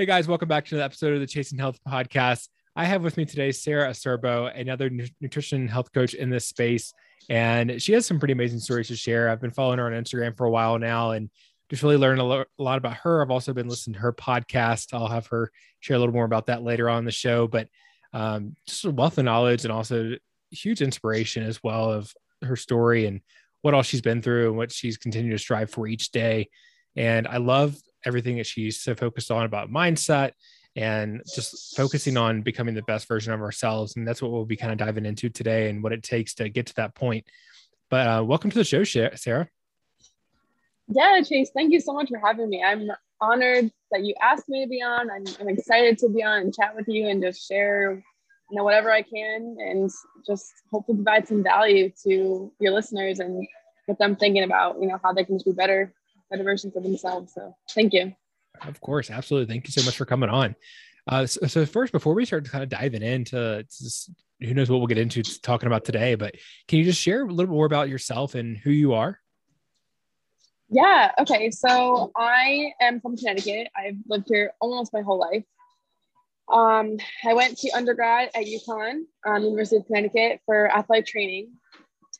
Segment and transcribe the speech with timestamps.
[0.00, 2.48] Hey guys, welcome back to the episode of the Chasing Health podcast.
[2.74, 4.88] I have with me today Sarah Acerbo, another
[5.20, 6.94] nutrition health coach in this space,
[7.28, 9.28] and she has some pretty amazing stories to share.
[9.28, 11.28] I've been following her on Instagram for a while now, and
[11.68, 13.20] just really learned a, lo- a lot about her.
[13.20, 14.94] I've also been listening to her podcast.
[14.94, 17.68] I'll have her share a little more about that later on the show, but
[18.14, 20.14] um, just a wealth of knowledge and also
[20.50, 23.20] huge inspiration as well of her story and
[23.60, 26.48] what all she's been through and what she's continued to strive for each day.
[26.96, 30.32] And I love everything that she's so focused on about mindset
[30.76, 33.96] and just focusing on becoming the best version of ourselves.
[33.96, 36.48] And that's what we'll be kind of diving into today and what it takes to
[36.48, 37.26] get to that point.
[37.90, 39.48] But uh, welcome to the show, Sarah.
[40.88, 42.62] Yeah, Chase, thank you so much for having me.
[42.62, 42.88] I'm
[43.20, 45.10] honored that you asked me to be on.
[45.10, 48.02] I'm, I'm excited to be on and chat with you and just share,
[48.50, 49.90] you know, whatever I can and
[50.26, 53.46] just hopefully provide some value to your listeners and
[53.86, 55.92] get them thinking about, you know, how they can just be better
[56.30, 57.34] better versions of themselves.
[57.34, 58.14] So thank you.
[58.66, 59.52] Of course, absolutely.
[59.52, 60.54] Thank you so much for coming on.
[61.06, 64.10] Uh, so, so, first, before we start kind of diving into just,
[64.40, 66.34] who knows what we'll get into talking about today, but
[66.68, 69.18] can you just share a little more about yourself and who you are?
[70.68, 71.10] Yeah.
[71.18, 71.50] Okay.
[71.50, 73.68] So I am from Connecticut.
[73.76, 75.44] I've lived here almost my whole life.
[76.52, 81.52] Um, I went to undergrad at UConn, um, University of Connecticut, for athletic training.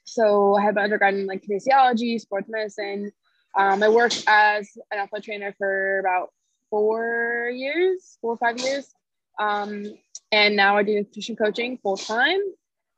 [0.05, 3.13] So I had my undergrad in like kinesiology, sports medicine,
[3.57, 6.31] um, I worked as an athletic trainer for about
[6.71, 8.93] four years, four or five years.
[9.39, 9.87] Um,
[10.33, 12.41] and now I do nutrition coaching full time.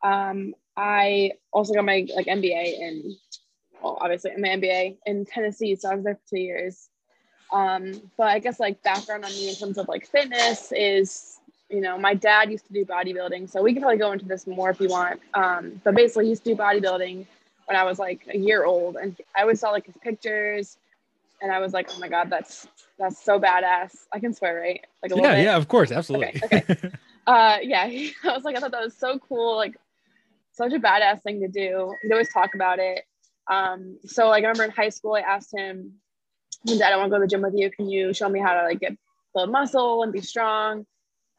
[0.03, 3.16] Um, I also got my like MBA in,
[3.82, 5.76] well, obviously my MBA in Tennessee.
[5.76, 6.88] So I was there for two years.
[7.53, 11.38] Um, but I guess like background on me in terms of like fitness is,
[11.71, 13.49] you know, my dad used to do bodybuilding.
[13.50, 15.21] So we can probably go into this more if you want.
[15.34, 17.26] Um, but basically, he used to do bodybuilding
[17.67, 20.77] when I was like a year old, and I always saw like his pictures,
[21.41, 22.67] and I was like, oh my god, that's
[22.99, 23.93] that's so badass.
[24.12, 24.81] I can swear, right?
[25.03, 26.41] Like a yeah, yeah, of course, absolutely.
[26.45, 26.91] Okay, okay.
[27.27, 27.83] uh, yeah,
[28.25, 29.77] I was like, I thought that was so cool, like
[30.53, 31.95] such a badass thing to do.
[32.03, 33.05] He'd always talk about it.
[33.50, 35.94] Um, so like I remember in high school, I asked him,
[36.67, 37.71] Dad, I want to go to the gym with you.
[37.71, 38.97] Can you show me how to like get
[39.34, 40.87] build muscle and be strong?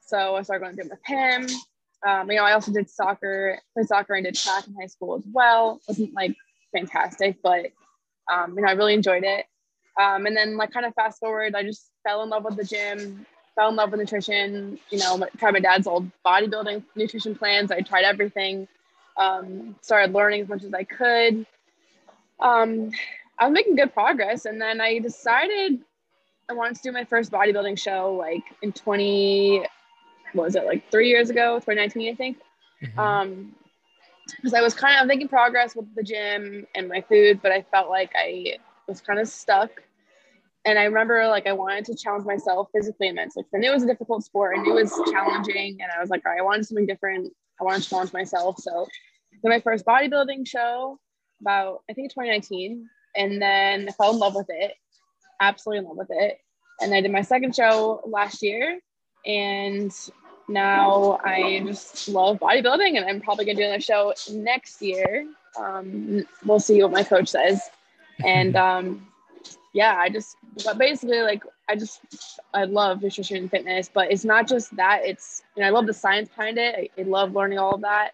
[0.02, 1.60] So I started going to the gym with him.
[2.08, 5.16] Um, you know, I also did soccer, played soccer and did track in high school
[5.16, 5.80] as well.
[5.88, 6.36] wasn't like
[6.74, 7.68] fantastic, but
[8.32, 9.46] um, you know, I really enjoyed it.
[10.00, 12.64] Um, and then like kind of fast forward, I just fell in love with the
[12.64, 13.26] gym,
[13.56, 14.80] fell in love with nutrition.
[14.90, 17.72] You know, tried my dad's old bodybuilding nutrition plans.
[17.72, 18.68] I tried everything.
[19.18, 21.46] Um, started learning as much as I could.
[22.40, 22.92] Um,
[23.38, 25.80] I was making good progress, and then I decided
[26.50, 29.66] I wanted to do my first bodybuilding show like in 20
[30.34, 32.38] what was it like three years ago 2019 i think?
[32.84, 33.00] Mm-hmm.
[33.00, 33.56] um
[34.36, 37.62] because i was kind of making progress with the gym and my food but i
[37.72, 38.58] felt like i
[38.88, 39.70] was kind of stuck.
[40.66, 43.74] And i remember like i wanted to challenge myself physically and mentally i knew it
[43.74, 46.44] was a difficult sport and it was challenging and i was like all right i
[46.44, 47.32] wanted something different.
[47.62, 48.58] I wanted to challenge myself.
[48.60, 48.88] So
[49.32, 51.00] did my first bodybuilding show
[51.42, 54.74] about i think 2019 and then I fell in love with it
[55.42, 56.38] absolutely in love with it.
[56.82, 58.80] And i did my second show last year
[59.26, 59.92] and
[60.48, 65.28] now I just love bodybuilding and I'm probably gonna do another show next year.
[65.58, 67.62] Um, we'll see what my coach says.
[68.26, 69.08] And um,
[69.74, 72.02] yeah, I just but basically like I just
[72.54, 75.02] I love nutrition and fitness, but it's not just that.
[75.04, 76.76] It's you know I love the science behind it.
[76.76, 78.12] I, I love learning all of that.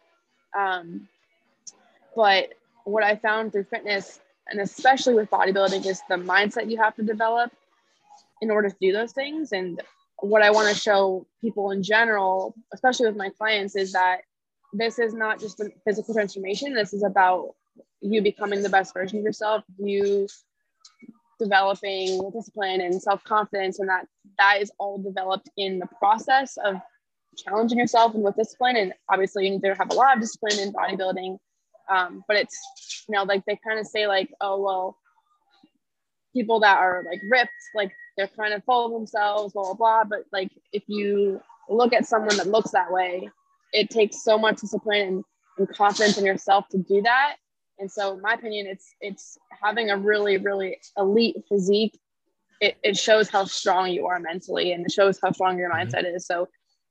[0.58, 1.08] Um,
[2.16, 2.54] but
[2.86, 4.20] what I found through fitness
[4.50, 7.52] and especially with bodybuilding is the mindset you have to develop
[8.42, 9.52] in order to do those things.
[9.52, 9.82] And
[10.22, 14.22] what I want to show people in general, especially with my clients, is that
[14.74, 16.74] this is not just a physical transformation.
[16.74, 17.56] This is about
[18.02, 20.28] you becoming the best version of yourself, you
[21.40, 24.06] developing discipline and self-confidence, and that
[24.38, 26.76] that is all developed in the process of
[27.38, 28.76] challenging yourself and with discipline.
[28.76, 31.38] And obviously, you need to have a lot of discipline in bodybuilding.
[31.90, 34.98] Um, but it's you know like they kind of say like, oh well,
[36.34, 40.04] people that are like ripped, like they're trying to follow themselves, blah, blah, blah.
[40.04, 43.30] But like if you look at someone that looks that way,
[43.74, 45.24] it takes so much discipline and,
[45.58, 47.38] and confidence in yourself to do that.
[47.80, 51.98] And so in my opinion, it's it's having a really, really elite physique
[52.62, 55.90] it, it shows how strong you are mentally and it shows how strong your mm-hmm.
[55.90, 56.26] mindset is.
[56.26, 56.48] So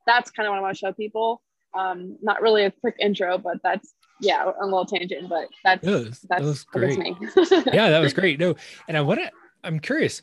[0.07, 1.43] that's kind of what I want to show people.
[1.75, 5.93] Um, not really a quick intro, but that's yeah, a little tangent, but that's that
[5.93, 6.99] was, that's that was great.
[7.73, 8.41] yeah, that was great.
[8.41, 8.57] No,
[8.89, 9.31] and I want to.
[9.63, 10.23] I'm curious.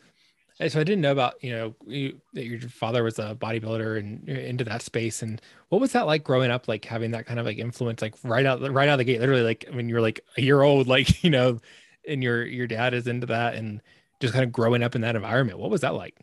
[0.57, 4.27] So I didn't know about you know you, that your father was a bodybuilder and
[4.29, 5.21] into that space.
[5.21, 6.67] And what was that like growing up?
[6.69, 9.19] Like having that kind of like influence, like right out right out of the gate,
[9.19, 11.59] literally like when you're like a year old, like you know,
[12.07, 13.81] and your your dad is into that, and
[14.21, 15.59] just kind of growing up in that environment.
[15.59, 16.15] What was that like?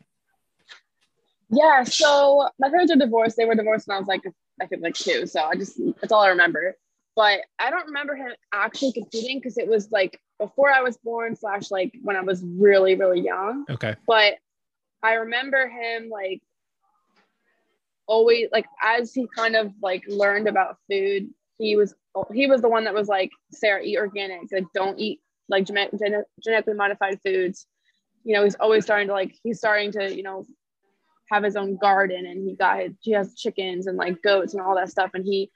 [1.50, 3.37] Yeah, so my parents are divorced.
[3.37, 4.23] They were divorced when I was like
[4.62, 5.26] I think like two.
[5.26, 6.76] So I just that's all I remember.
[7.14, 11.37] But I don't remember him actually competing because it was like before I was born,
[11.37, 13.64] slash like when I was really, really young.
[13.69, 13.94] Okay.
[14.06, 14.35] But
[15.03, 16.41] I remember him like
[18.06, 21.29] always like as he kind of like learned about food,
[21.59, 21.94] he was
[22.32, 26.75] he was the one that was like, Sarah, eat organic, like don't eat like genetically
[26.75, 27.67] modified foods.
[28.25, 30.47] You know, he's always starting to like he's starting to, you know,
[31.31, 34.62] have his own garden and he got his, he has chickens and like goats and
[34.62, 35.11] all that stuff.
[35.15, 35.50] And he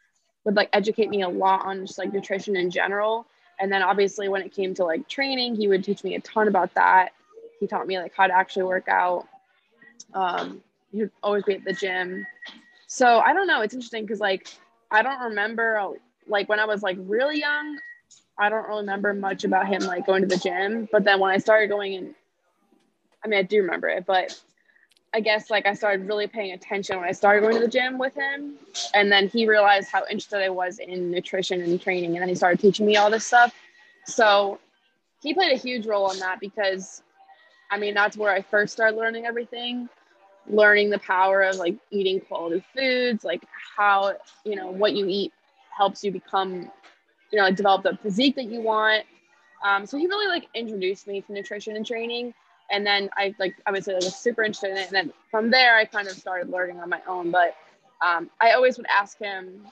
[0.47, 3.27] would like educate me a lot on just like nutrition in general.
[3.59, 6.47] And then obviously when it came to like training, he would teach me a ton
[6.49, 7.11] about that.
[7.59, 9.27] He taught me like how to actually work out.
[10.15, 10.63] Um,
[10.93, 12.25] he would always be at the gym.
[12.87, 13.63] So I don't know.
[13.63, 14.47] It's interesting because like
[14.91, 15.95] I don't remember
[16.29, 17.79] like when I was like really young,
[18.39, 20.89] I don't really remember much about him like going to the gym.
[20.93, 22.15] But then when I started going in,
[23.25, 24.41] I mean I do remember it, but
[25.17, 27.97] I guess like I started really paying attention when I started going to the gym
[27.97, 28.57] with him.
[28.93, 32.11] And then he realized how interested I was in nutrition and training.
[32.13, 33.55] And then he started teaching me all this stuff.
[34.05, 34.59] So
[35.23, 37.03] he played a huge role in that because
[37.71, 39.89] I mean, that's where I first started learning everything,
[40.51, 43.43] learning the power of like eating quality foods, like
[43.75, 45.33] how, you know, what you eat
[45.75, 46.71] helps you become,
[47.33, 49.05] you know, develop the physique that you want.
[49.65, 52.35] Um, so he really like introduced me to nutrition and training
[52.71, 54.87] and then I like obviously I was super interested in it.
[54.87, 57.31] And then from there, I kind of started learning on my own.
[57.31, 57.57] But
[58.05, 59.67] um, I always would ask him,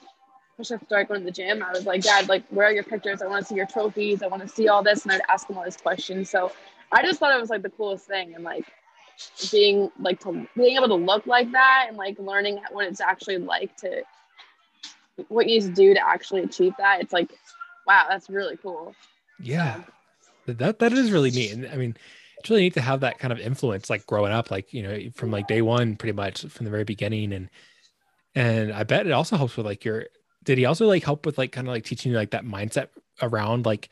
[0.59, 2.83] especially after I going to the gym, I was like, Dad, like, where are your
[2.83, 3.21] pictures?
[3.21, 4.23] I want to see your trophies.
[4.23, 5.03] I want to see all this.
[5.03, 6.29] And I'd ask him all these questions.
[6.29, 6.51] So
[6.91, 8.33] I just thought it was like the coolest thing.
[8.35, 8.65] And like
[9.51, 13.37] being like to being able to look like that and like learning what it's actually
[13.37, 14.03] like to
[15.29, 17.01] what you need to do to actually achieve that.
[17.01, 17.31] It's like,
[17.87, 18.93] wow, that's really cool.
[19.39, 19.81] Yeah.
[20.47, 21.53] That that is really neat.
[21.53, 21.97] And I mean,
[22.37, 24.99] it's really neat to have that kind of influence, like growing up, like you know,
[25.15, 27.49] from like day one, pretty much from the very beginning, and
[28.35, 30.05] and I bet it also helps with like your.
[30.43, 32.89] Did he also like help with like kind of like teaching you like that mindset
[33.21, 33.89] around like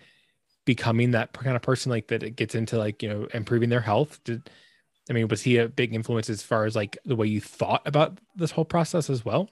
[0.65, 3.81] becoming that kind of person like that it gets into like you know improving their
[3.81, 4.23] health?
[4.23, 4.49] Did
[5.09, 7.81] I mean was he a big influence as far as like the way you thought
[7.85, 9.49] about this whole process as well?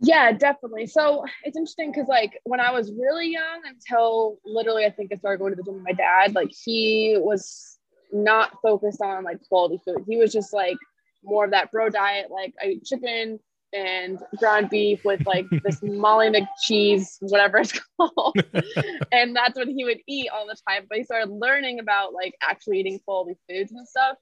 [0.00, 0.86] Yeah, definitely.
[0.86, 5.16] So it's interesting because like when I was really young, until literally I think I
[5.16, 7.78] started going to the gym with my dad, like he was
[8.12, 10.04] not focused on like quality food.
[10.08, 10.76] He was just like
[11.22, 13.38] more of that bro diet, like I eat chicken
[13.72, 18.36] and ground beef with like this Molly McCheese, whatever it's called.
[19.12, 20.86] and that's what he would eat all the time.
[20.88, 24.16] But he started learning about like actually eating quality foods and stuff.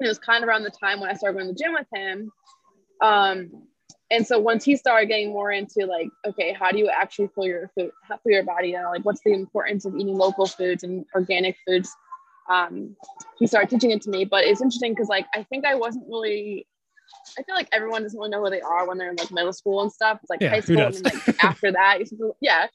[0.00, 1.86] it was kind of around the time when I started going to the gym with
[1.94, 2.30] him.
[3.02, 3.50] Um,
[4.12, 7.46] and so once he started getting more into like okay how do you actually fill
[7.46, 7.90] your food
[8.22, 11.90] for your body you like what's the importance of eating local foods and organic foods?
[12.50, 12.96] Um,
[13.38, 16.04] he started teaching it to me but it's interesting because like i think i wasn't
[16.08, 16.66] really
[17.38, 19.52] i feel like everyone doesn't really know who they are when they're in like middle
[19.52, 20.18] school and stuff.
[20.22, 22.66] It's like yeah, high school and then, like after that you yeah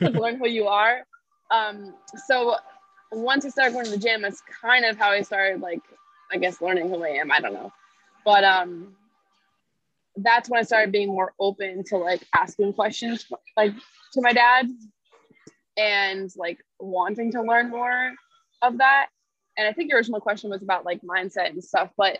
[0.00, 1.04] learn who you are.
[1.50, 1.94] Um,
[2.26, 2.56] so
[3.12, 5.80] once i started going to the gym it's kind of how i started like
[6.32, 7.32] i guess learning who i am.
[7.32, 7.72] I don't know.
[8.24, 8.94] But um
[10.16, 13.72] that's when I started being more open to like asking questions like
[14.12, 14.68] to my dad
[15.76, 18.12] and like wanting to learn more
[18.62, 19.08] of that.
[19.56, 22.18] And I think your original question was about like mindset and stuff, but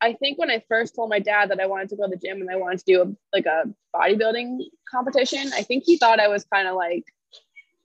[0.00, 2.16] I think when I first told my dad that I wanted to go to the
[2.16, 3.64] gym and I wanted to do a, like a
[3.94, 7.04] bodybuilding competition, I think he thought I was kind of like,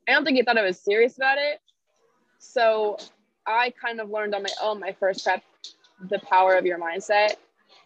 [0.07, 1.59] I don't think he thought I was serious about it.
[2.37, 2.97] So
[3.47, 5.43] I kind of learned on my own my first prep
[6.09, 7.35] the power of your mindset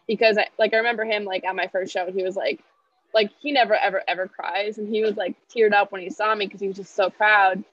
[0.08, 2.62] because I, like I remember him like at my first show, and he was like,
[3.14, 6.34] like he never ever ever cries, and he was like teared up when he saw
[6.34, 7.64] me because he was just so proud.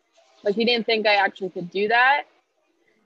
[0.43, 2.25] Like he didn't think I actually could do that,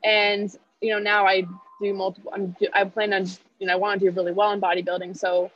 [0.03, 1.45] and you know now I
[1.81, 2.33] do multiple.
[2.35, 3.27] I'm I plan on
[3.59, 5.51] you know I want to do really well in bodybuilding, so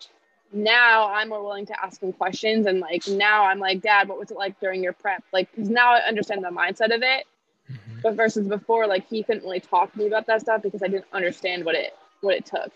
[0.53, 4.19] now I'm more willing to ask him questions, and like now I'm like, Dad, what
[4.19, 5.25] was it like during your prep?
[5.33, 7.27] Like because now I understand the mindset of it.
[7.71, 8.01] Mm-hmm.
[8.03, 10.89] But versus before, like he couldn't really talk to me about that stuff because I
[10.89, 12.73] didn't understand what it what it took.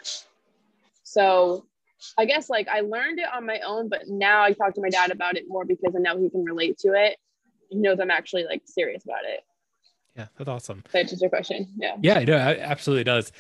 [1.07, 1.67] So
[2.19, 4.91] I guess like I learned it on my own, but now I talk to my
[4.91, 7.17] dad about it more because I know he can relate to it.
[7.71, 9.41] He knows I'm actually like serious about it.
[10.17, 10.83] Yeah, that's awesome.
[10.93, 11.69] That answers your question.
[11.77, 11.97] Yeah.
[12.01, 13.31] Yeah, no, it absolutely does.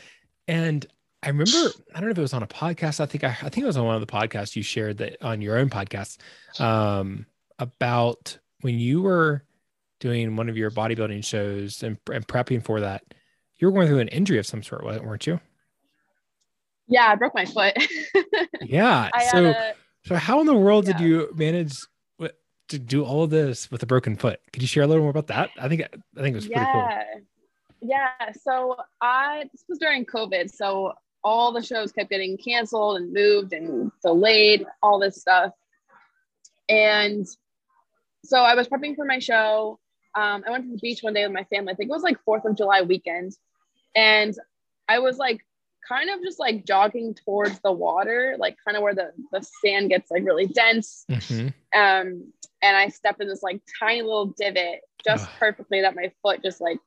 [0.46, 0.86] And
[1.22, 3.00] I remember, I don't know if it was on a podcast.
[3.00, 5.22] I think I, I think it was on one of the podcasts you shared that
[5.24, 6.18] on your own podcast
[6.60, 7.26] um,
[7.58, 9.42] about when you were
[9.98, 13.02] doing one of your bodybuilding shows and, and prepping for that.
[13.56, 15.40] You were going through an injury of some sort, weren't you?
[16.88, 17.74] Yeah, I broke my foot.
[18.62, 19.10] yeah.
[19.30, 19.72] so, a,
[20.04, 20.96] so how in the world yeah.
[20.96, 21.76] did you manage
[22.68, 24.40] to do all of this with a broken foot?
[24.52, 25.50] Could you share a little more about that?
[25.58, 26.72] I think I think it was yeah.
[26.72, 27.22] pretty cool.
[27.88, 28.32] Yeah.
[28.42, 33.52] So I this was during COVID, so all the shows kept getting canceled and moved
[33.52, 35.52] and delayed, all this stuff.
[36.68, 37.26] And
[38.24, 39.78] so I was prepping for my show.
[40.14, 41.72] Um, I went to the beach one day with my family.
[41.72, 43.36] I think it was like Fourth of July weekend,
[43.94, 44.34] and
[44.88, 45.44] I was like
[45.86, 49.90] kind of just like jogging towards the water, like kind of where the, the sand
[49.90, 51.04] gets like really dense.
[51.10, 51.48] Mm-hmm.
[51.78, 55.30] Um, and I stepped in this like tiny little divot just Ugh.
[55.38, 56.78] perfectly that my foot just like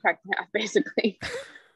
[0.00, 1.18] cracked in half basically.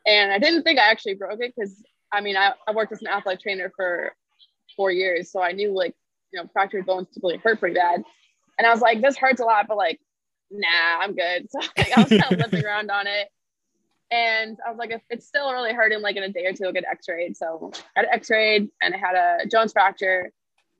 [0.06, 3.02] and I didn't think I actually broke it because I mean, I, I worked as
[3.02, 4.12] an athletic trainer for
[4.76, 5.30] four years.
[5.30, 5.94] So I knew like,
[6.32, 8.02] you know, fractured bones typically hurt pretty bad.
[8.58, 10.00] And I was like, this hurts a lot, but like,
[10.50, 11.48] nah, I'm good.
[11.50, 13.28] So like, I was kind of limping around on it.
[14.10, 16.64] And I was like, if it's still really hurting, like in a day or two,
[16.64, 17.36] I'll get x-rayed.
[17.36, 20.20] So I got x-rayed and I had a Jones fracture.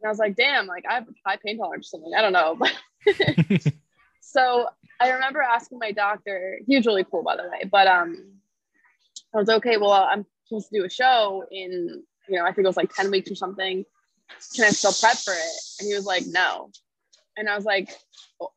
[0.00, 2.12] And I was like, damn, like I have high pain tolerance or something.
[2.16, 2.58] I don't know.
[4.20, 4.68] so
[5.00, 8.38] I remember asking my doctor, he was really cool by the way, but um
[9.34, 12.64] I was okay, well, I'm supposed to do a show in, you know, I think
[12.64, 13.84] it was like 10 weeks or something.
[14.54, 15.60] Can I still prep for it?
[15.80, 16.70] And he was like, no.
[17.38, 17.90] And I was like,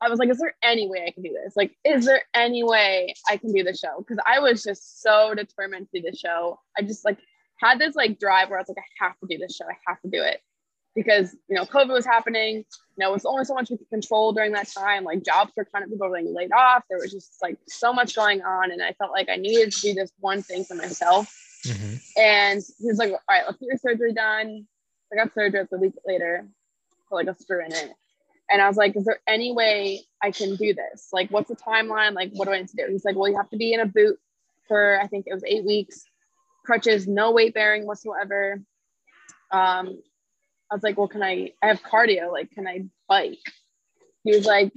[0.00, 1.54] I was like, is there any way I can do this?
[1.56, 3.98] Like, is there any way I can do the show?
[3.98, 6.58] Because I was just so determined to do the show.
[6.76, 7.18] I just like
[7.60, 9.64] had this like drive where I was like, I have to do this show.
[9.66, 10.40] I have to do it
[10.94, 12.56] because you know COVID was happening.
[12.56, 15.04] You know, it was only so much we could control during that time.
[15.04, 16.84] Like jobs were kind of people were getting laid off.
[16.88, 19.80] There was just like so much going on, and I felt like I needed to
[19.80, 21.34] do this one thing for myself.
[21.66, 21.94] Mm-hmm.
[22.20, 24.66] And he was like, "All right, let's get your surgery done."
[25.12, 26.48] I got surgery a week later,
[27.08, 27.92] for like a screw in it.
[28.52, 31.08] And I was like, is there any way I can do this?
[31.12, 32.12] Like, what's the timeline?
[32.12, 32.86] Like, what do I need to do?
[32.90, 34.18] He's like, well, you have to be in a boot
[34.68, 36.04] for, I think it was eight weeks,
[36.64, 38.60] crutches, no weight bearing whatsoever.
[39.50, 39.98] Um,
[40.70, 43.38] I was like, well, can I, I have cardio, like, can I bike?
[44.24, 44.72] He was like,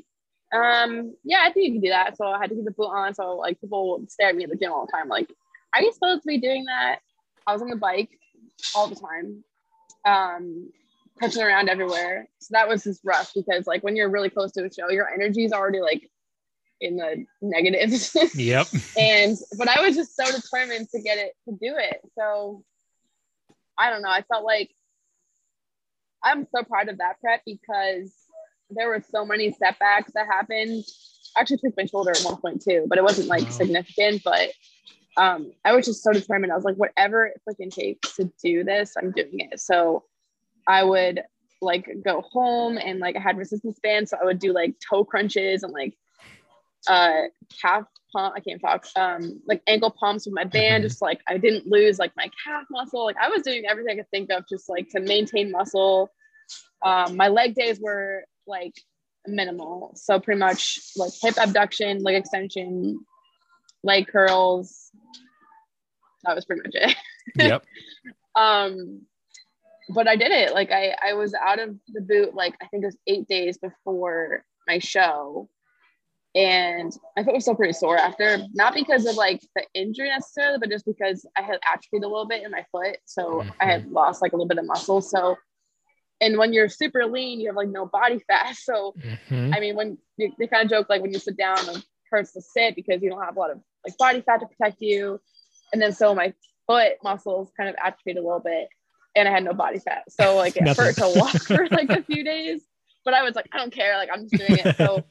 [0.53, 2.17] um, yeah, I think you can do that.
[2.17, 3.13] So I had to keep the boot on.
[3.13, 5.09] So like people would stare at me at the gym all the time.
[5.09, 5.29] Like,
[5.73, 6.99] are you supposed to be doing that?
[7.45, 8.09] I was on the bike
[8.75, 9.43] all the time.
[10.05, 10.69] Um,
[11.19, 12.27] touching around everywhere.
[12.39, 15.09] So that was just rough because like when you're really close to a show, your
[15.09, 16.09] energy is already like
[16.81, 18.15] in the negatives.
[18.35, 18.67] yep.
[18.97, 22.01] and but I was just so determined to get it to do it.
[22.17, 22.63] So
[23.77, 24.09] I don't know.
[24.09, 24.71] I felt like
[26.23, 28.13] I'm so proud of that prep because
[28.69, 30.83] there were so many setbacks that happened.
[31.37, 33.49] I actually took my shoulder at one point too, but it wasn't like wow.
[33.49, 34.23] significant.
[34.23, 34.51] But
[35.17, 36.51] um, I was just so determined.
[36.51, 39.59] I was like, whatever it freaking takes to do this, I'm doing it.
[39.59, 40.03] So
[40.67, 41.23] I would
[41.61, 45.03] like go home and like I had resistance bands, so I would do like toe
[45.03, 45.95] crunches and like
[46.87, 47.23] uh
[47.61, 48.33] calf pump.
[48.35, 48.85] I can't talk.
[48.95, 52.65] Um, like ankle pumps with my band, just like I didn't lose like my calf
[52.69, 53.03] muscle.
[53.03, 56.11] Like I was doing everything I could think of, just like to maintain muscle.
[56.83, 58.73] Um, my leg days were like
[59.27, 62.99] minimal, so pretty much like hip abduction, leg extension,
[63.83, 64.91] leg curls.
[66.23, 66.95] That was pretty much it.
[67.35, 67.65] Yep.
[68.35, 69.01] um
[69.89, 70.53] but I did it.
[70.53, 73.57] Like I, I was out of the boot like I think it was eight days
[73.57, 75.49] before my show.
[76.33, 80.57] And my foot was still pretty sore after, not because of like the injury necessarily,
[80.59, 82.97] but just because I had atrophied a little bit in my foot.
[83.05, 83.49] So mm-hmm.
[83.61, 83.93] I had mm-hmm.
[83.93, 84.99] lost like a little bit of muscle.
[84.99, 85.37] So,
[86.19, 88.55] and when you're super lean, you have like no body fat.
[88.63, 89.53] So, mm-hmm.
[89.53, 92.33] I mean, when you, they kind of joke like when you sit down, it hurts
[92.33, 95.21] to sit because you don't have a lot of like body fat to protect you.
[95.71, 96.33] And then so my
[96.67, 98.67] foot muscles kind of atrophied a little bit
[99.15, 100.03] and I had no body fat.
[100.09, 102.61] So like it hurt to walk for like a few days,
[103.03, 103.97] but I was like, I don't care.
[103.97, 104.77] Like I'm just doing it.
[104.77, 105.03] So,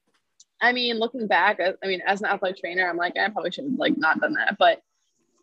[0.62, 3.64] I mean, looking back, I mean, as an athletic trainer, I'm like, I probably should
[3.64, 4.56] have like not done that.
[4.58, 4.82] But,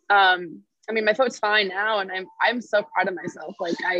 [0.08, 3.56] um, I mean, my foot's fine now, and I'm I'm so proud of myself.
[3.60, 3.96] Like I,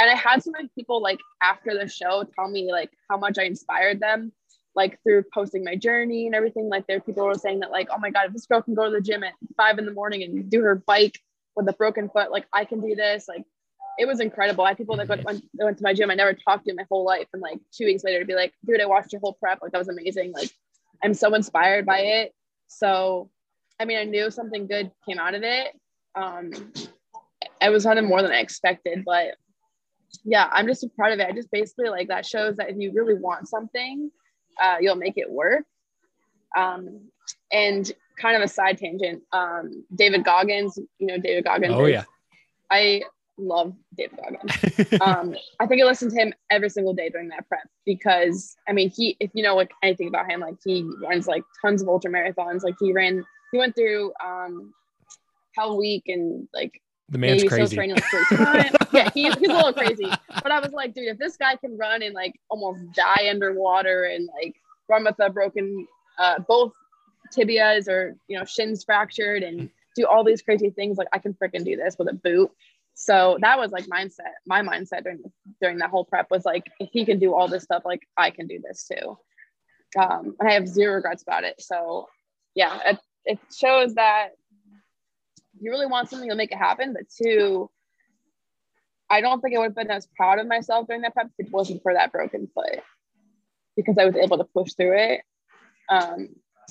[0.00, 3.38] and I had so many people like after the show tell me like how much
[3.38, 4.32] I inspired them,
[4.74, 6.68] like through posting my journey and everything.
[6.68, 8.86] Like there, people were saying that like, oh my god, if this girl can go
[8.86, 11.20] to the gym at five in the morning and do her bike
[11.56, 13.26] with a broken foot, like I can do this.
[13.28, 13.44] Like
[13.98, 14.64] it was incredible.
[14.64, 16.84] I had people that went, went, went to my gym I never talked to my
[16.90, 17.28] whole life.
[17.32, 19.60] And like two weeks later to be like, dude, I watched your whole prep.
[19.62, 20.32] Like that was amazing.
[20.32, 20.50] Like
[21.02, 22.32] I'm so inspired by it.
[22.66, 23.30] So,
[23.78, 25.78] I mean, I knew something good came out of it.
[26.14, 26.52] Um,
[27.60, 29.34] it was kind of more than I expected, but
[30.24, 31.26] yeah, I'm just so proud of it.
[31.26, 34.10] I just basically like that shows that if you really want something,
[34.60, 35.64] uh, you'll make it work.
[36.56, 37.08] Um,
[37.52, 39.22] and kind of a side tangent.
[39.32, 41.74] Um, David Goggins, you know David Goggins.
[41.74, 42.04] Oh yeah.
[42.70, 43.02] I
[43.38, 45.00] love David Goggins.
[45.00, 48.72] um, I think I listened to him every single day during that prep because I
[48.72, 51.88] mean he if you know like anything about him, like he runs like tons of
[51.88, 52.62] ultra marathons.
[52.62, 54.72] Like he ran he went through um
[55.56, 57.76] Hell Week and like the man's maybe crazy.
[57.76, 60.10] Training, like, yeah, he, he's a little crazy.
[60.28, 64.04] But I was like, dude, if this guy can run and like almost die underwater
[64.04, 64.56] and like
[64.88, 65.86] run with a broken
[66.18, 66.72] uh, both
[67.36, 71.34] tibias or you know shins fractured and do all these crazy things, like I can
[71.34, 72.50] freaking do this with a boot.
[72.94, 74.32] So that was like mindset.
[74.46, 75.22] My mindset during
[75.60, 78.30] during that whole prep was like, if he can do all this stuff, like I
[78.30, 79.18] can do this too.
[80.00, 81.60] Um, and I have zero regrets about it.
[81.60, 82.08] So
[82.54, 84.30] yeah, it, it shows that
[85.60, 86.92] you really want something, you'll make it happen.
[86.92, 87.70] But two,
[89.10, 91.46] I don't think I would have been as proud of myself during that prep if
[91.46, 92.80] it wasn't for that broken foot
[93.76, 95.20] because I was able to push through it.
[95.88, 96.28] Um,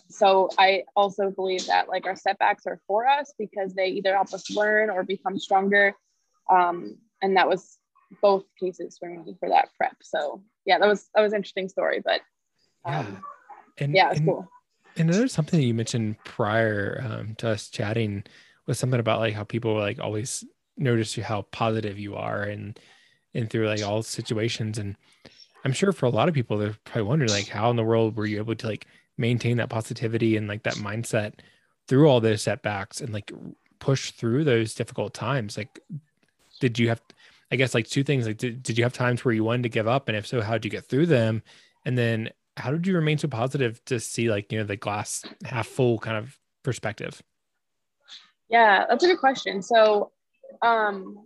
[0.09, 4.33] so I also believe that like our setbacks are for us because they either help
[4.33, 5.95] us learn or become stronger.
[6.49, 7.77] Um, and that was
[8.21, 9.95] both cases for me for that prep.
[10.01, 12.21] So yeah, that was that was an interesting story, but
[12.85, 14.47] um, yeah, and, yeah, it's cool.
[14.95, 18.23] And there's something that you mentioned prior um, to us chatting
[18.67, 20.43] was something about like how people were like always
[20.77, 22.79] notice you how positive you are and
[23.33, 24.95] and through like all situations and
[25.65, 28.15] i'm sure for a lot of people they're probably wondering like how in the world
[28.15, 31.33] were you able to like maintain that positivity and like that mindset
[31.87, 33.31] through all those setbacks and like
[33.79, 35.79] push through those difficult times like
[36.59, 37.01] did you have
[37.51, 39.69] i guess like two things like did, did you have times where you wanted to
[39.69, 41.43] give up and if so how did you get through them
[41.85, 45.23] and then how did you remain so positive to see like you know the glass
[45.43, 47.21] half full kind of perspective
[48.53, 49.63] yeah, that's a good question.
[49.63, 50.11] So,
[50.61, 51.25] um,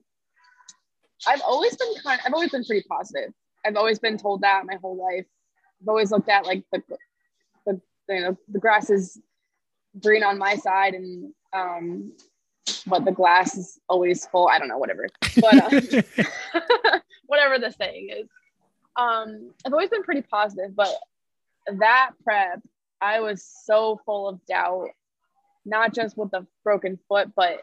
[1.27, 2.21] I've always been kind.
[2.25, 3.33] I've always been pretty positive.
[3.65, 5.25] I've always been told that my whole life.
[5.81, 6.81] I've always looked at like the
[8.09, 9.19] you know the grass is
[10.01, 12.11] green on my side and um,
[12.85, 14.47] but the glass is always full.
[14.47, 15.07] I don't know, whatever.
[15.39, 18.27] But uh, whatever the saying is.
[18.95, 20.93] Um, I've always been pretty positive, but
[21.79, 22.61] that prep,
[22.99, 24.89] I was so full of doubt
[25.67, 27.61] not just with the broken foot, but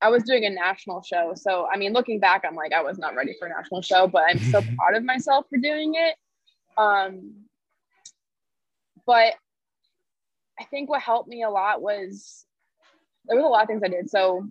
[0.00, 1.34] I was doing a national show.
[1.36, 4.06] So, I mean, looking back, I'm like, I was not ready for a national show,
[4.06, 6.16] but I'm so proud of myself for doing it.
[6.76, 7.44] Um,
[9.06, 9.34] but
[10.58, 12.44] I think what helped me a lot was
[13.26, 14.10] there was a lot of things I did.
[14.10, 14.46] So,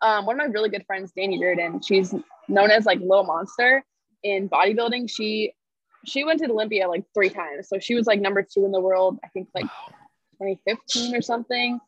[0.00, 2.14] um, one of my really good friends, Dani Reardon, she's
[2.48, 3.84] known as like Little Monster
[4.22, 5.10] in bodybuilding.
[5.10, 5.52] She
[6.04, 8.80] she went to Olympia like three times, so she was like number two in the
[8.80, 9.18] world.
[9.24, 9.66] I think like
[10.40, 11.80] 2015 or something.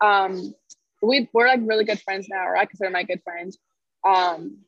[0.00, 0.54] Um,
[1.02, 3.58] we we're like really good friends now, or I consider my good friends.
[4.06, 4.58] Um,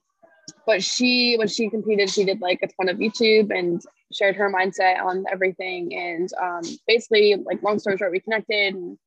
[0.67, 4.53] but she, when she competed, she did like a ton of YouTube and shared her
[4.53, 5.95] mindset on everything.
[5.95, 8.99] And um, basically, like long story short, we connected, and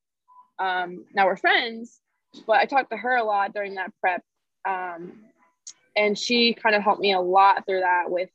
[0.60, 2.00] um, now we're friends.
[2.45, 4.21] But I talked to her a lot during that prep,
[4.67, 5.13] um,
[5.95, 8.06] and she kind of helped me a lot through that.
[8.08, 8.30] With,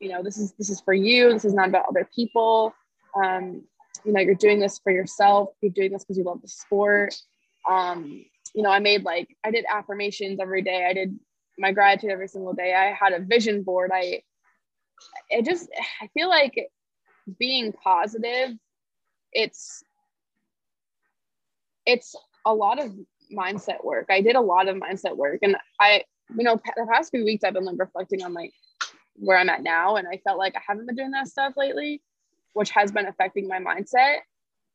[0.00, 1.32] you know, this is this is for you.
[1.32, 2.74] This is not about other people.
[3.20, 3.64] Um,
[4.04, 7.14] you know you're doing this for yourself you're doing this because you love the sport
[7.68, 8.24] um
[8.54, 11.18] you know i made like i did affirmations every day i did
[11.58, 12.74] my gratitude every single day.
[12.74, 13.90] I had a vision board.
[13.92, 14.22] I
[15.30, 15.66] it just
[16.02, 16.54] i feel like
[17.38, 18.50] being positive
[19.32, 19.82] it's
[21.86, 22.92] it's a lot of
[23.34, 24.06] mindset work.
[24.10, 26.04] I did a lot of mindset work and i
[26.36, 28.52] you know the past few weeks i've been like reflecting on like
[29.16, 32.02] where i'm at now and i felt like i haven't been doing that stuff lately
[32.52, 34.18] which has been affecting my mindset.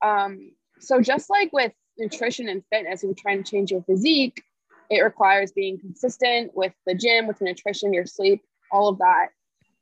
[0.02, 4.42] Um, so just like with nutrition and fitness, you're trying to change your physique,
[4.90, 9.28] it requires being consistent with the gym, with the nutrition, your sleep, all of that.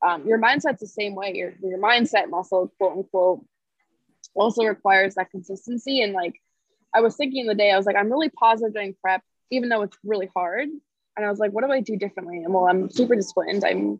[0.06, 1.34] Um, your mindset's the same way.
[1.34, 3.46] Your your mindset muscle, quote unquote,
[4.36, 6.02] also requires that consistency.
[6.02, 6.42] And like
[6.94, 9.82] I was thinking the day, I was like, I'm really positive during prep, even though
[9.82, 10.68] it's really hard.
[11.16, 12.44] And I was like, what do I do differently?
[12.44, 13.64] And well, I'm super disciplined.
[13.64, 14.00] I'm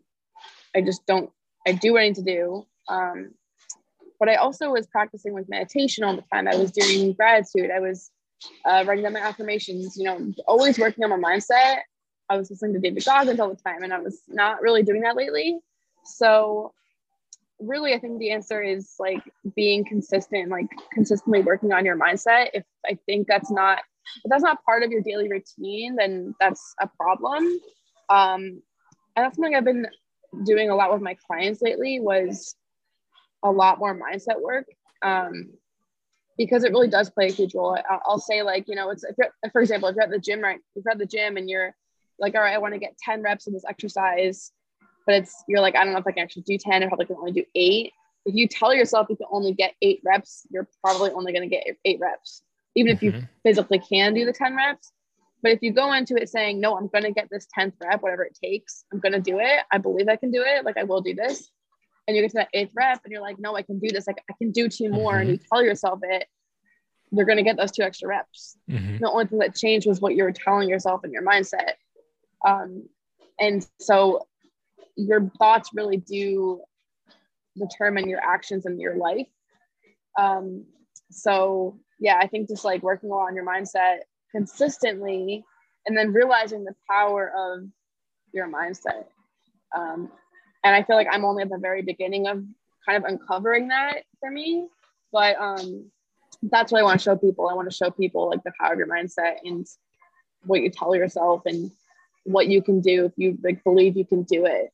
[0.76, 1.30] I just don't
[1.66, 2.66] I do what I need to do.
[2.88, 3.30] Um,
[4.20, 6.48] but I also was practicing with meditation all the time.
[6.48, 7.70] I was doing gratitude.
[7.74, 8.10] I was
[8.64, 11.78] uh, writing down my affirmations, you know, always working on my mindset.
[12.28, 15.02] I was listening to David Goggins all the time, and I was not really doing
[15.02, 15.58] that lately.
[16.04, 16.72] So,
[17.60, 19.22] really, I think the answer is like
[19.54, 22.48] being consistent, like consistently working on your mindset.
[22.54, 23.80] If I think that's not
[24.24, 27.44] if that's not part of your daily routine, then that's a problem.
[28.10, 28.62] Um,
[29.16, 29.86] and that's something I've been
[30.44, 32.54] doing a lot with my clients lately was
[33.42, 34.66] a lot more mindset work
[35.02, 35.50] um,
[36.36, 37.78] because it really does play a huge role.
[37.88, 39.04] I'll, I'll say like, you know, it's
[39.52, 40.58] for example, if you're at the gym, right?
[40.74, 41.74] If you're at the gym and you're
[42.18, 44.52] like, all right, I want to get 10 reps of this exercise,
[45.06, 47.06] but it's, you're like, I don't know if I can actually do 10, I probably
[47.06, 47.92] can only do eight.
[48.24, 51.54] if you tell yourself you can only get eight reps, you're probably only going to
[51.54, 52.42] get eight reps,
[52.74, 52.96] even mm-hmm.
[52.96, 53.26] if you mm-hmm.
[53.42, 54.92] physically can do the 10 reps.
[55.42, 58.02] But if you go into it saying, no, I'm going to get this 10th rep,
[58.02, 59.60] whatever it takes, I'm going to do it.
[59.70, 60.64] I believe I can do it.
[60.64, 61.50] Like I will do this.
[62.06, 64.06] And you get to that eighth rep and you're like, no, I can do this.
[64.06, 65.12] Like I can do two more.
[65.12, 65.20] Mm-hmm.
[65.20, 66.26] And you tell yourself it,
[67.10, 68.56] you're going to get those two extra reps.
[68.70, 68.98] Mm-hmm.
[68.98, 71.74] The only thing that changed was what you were telling yourself and your mindset.
[72.46, 72.88] Um,
[73.38, 74.26] and so
[74.96, 76.60] your thoughts really do
[77.56, 79.28] determine your actions in your life.
[80.18, 80.66] Um,
[81.10, 83.98] so yeah, I think just like working on your mindset
[84.30, 85.44] consistently
[85.86, 87.64] and then realizing the power of
[88.32, 89.04] your mindset.
[89.76, 90.10] Um,
[90.64, 92.42] and I feel like I'm only at the very beginning of
[92.86, 94.66] kind of uncovering that for me.
[95.12, 95.90] But um,
[96.42, 97.48] that's what I want to show people.
[97.48, 99.66] I want to show people like the power of your mindset and
[100.44, 101.70] what you tell yourself and
[102.24, 104.72] what you can do if you like believe you can do it.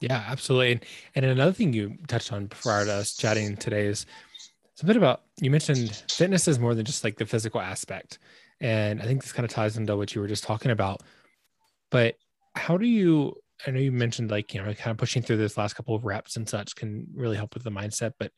[0.00, 0.72] Yeah, absolutely.
[0.72, 0.84] And,
[1.16, 4.06] and another thing you touched on prior to us chatting today is
[4.74, 8.18] something about you mentioned fitness is more than just like the physical aspect.
[8.60, 11.02] And I think this kind of ties into what you were just talking about.
[11.90, 12.16] But
[12.54, 15.56] how do you I know you mentioned like, you know, kind of pushing through this
[15.56, 18.32] last couple of reps and such can really help with the mindset, but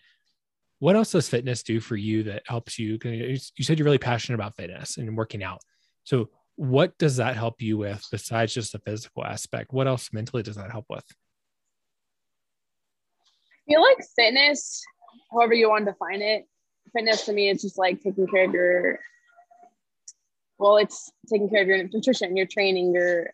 [0.78, 2.98] what else does fitness do for you that helps you?
[3.04, 5.60] You said you're really passionate about fitness and working out.
[6.02, 9.72] So what does that help you with besides just the physical aspect?
[9.72, 11.04] What else mentally does that help with?
[13.68, 14.82] I feel like fitness,
[15.30, 16.48] however you want to define it,
[16.92, 18.98] fitness to me is just like taking care of your
[20.58, 23.30] well, it's taking care of your nutrition, your training, your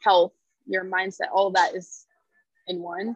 [0.00, 0.32] health,
[0.66, 2.04] your mindset, all of that is
[2.66, 3.14] in one.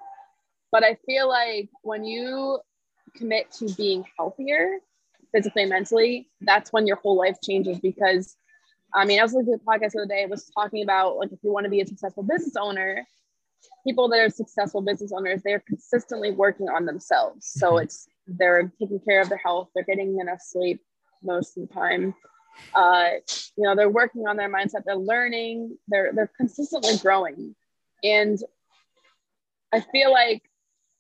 [0.72, 2.59] But I feel like when you
[3.16, 4.78] commit to being healthier
[5.32, 8.37] physically and mentally, that's when your whole life changes because
[8.94, 11.32] I mean, I was listening to the podcast the other day, was talking about like
[11.32, 13.06] if you want to be a successful business owner,
[13.87, 17.46] people that are successful business owners, they're consistently working on themselves.
[17.46, 17.85] So mm-hmm.
[17.85, 20.80] it's they're taking care of their health, they're getting enough sleep
[21.22, 22.14] most of the time.
[22.75, 23.11] Uh,
[23.57, 27.55] you know, they're working on their mindset, they're learning, they're they're consistently growing.
[28.05, 28.38] And
[29.73, 30.42] I feel like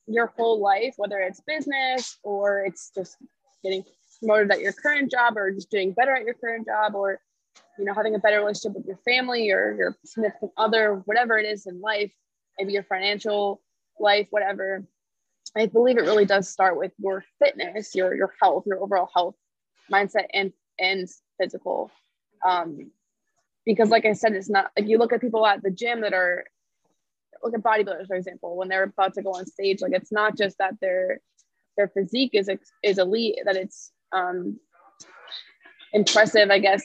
[0.06, 3.16] your whole life, whether it's business or it's just
[3.62, 3.84] getting
[4.20, 7.20] promoted at your current job or just doing better at your current job or
[7.78, 11.44] you know having a better relationship with your family or your significant other whatever it
[11.44, 12.12] is in life
[12.58, 13.60] maybe your financial
[13.98, 14.84] life, whatever.
[15.56, 19.36] I believe it really does start with your fitness, your your health, your overall health,
[19.90, 21.90] mindset, and and physical.
[22.44, 22.90] Um,
[23.64, 26.14] because, like I said, it's not like you look at people at the gym that
[26.14, 26.44] are
[27.42, 29.80] look at bodybuilders, for example, when they're about to go on stage.
[29.80, 31.20] Like it's not just that their
[31.76, 32.50] their physique is
[32.82, 34.58] is elite, that it's um,
[35.92, 36.84] impressive, I guess,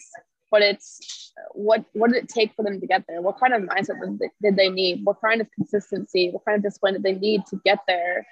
[0.49, 3.21] but it's what what did it take for them to get there?
[3.21, 5.05] What kind of mindset did they, did they need?
[5.05, 6.29] What kind of consistency?
[6.31, 8.25] What kind of discipline did they need to get there?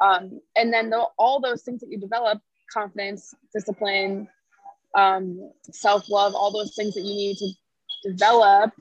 [0.00, 4.28] Um, and then the, all those things that you develop confidence, discipline,
[4.96, 8.72] um, self love, all those things that you need to develop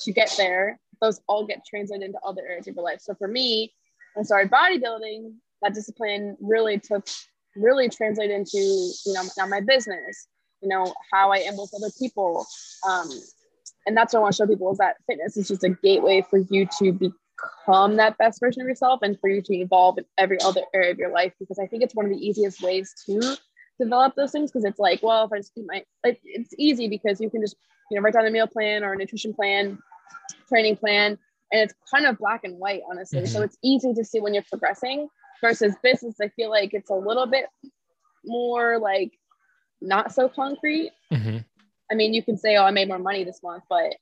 [0.00, 3.00] to get there, those all get translated into other areas of your life.
[3.00, 3.72] So for me,
[4.18, 7.06] I started bodybuilding, that discipline really took
[7.56, 10.26] really translated into you know now my business
[10.62, 12.46] you know how i am with other people
[12.88, 13.08] um,
[13.86, 16.24] and that's what i want to show people is that fitness is just a gateway
[16.28, 20.04] for you to become that best version of yourself and for you to evolve in
[20.18, 22.94] every other area of your life because i think it's one of the easiest ways
[23.04, 23.36] to
[23.78, 26.88] develop those things because it's like well if i just keep my like it's easy
[26.88, 27.56] because you can just
[27.90, 29.78] you know write down a meal plan or a nutrition plan
[30.48, 31.18] training plan
[31.52, 33.26] and it's kind of black and white honestly mm-hmm.
[33.26, 35.08] so it's easy to see when you're progressing
[35.40, 37.46] versus business i feel like it's a little bit
[38.24, 39.12] more like
[39.82, 40.92] not so concrete.
[41.12, 41.38] Mm-hmm.
[41.90, 43.94] I mean, you can say, oh, I made more money this month, but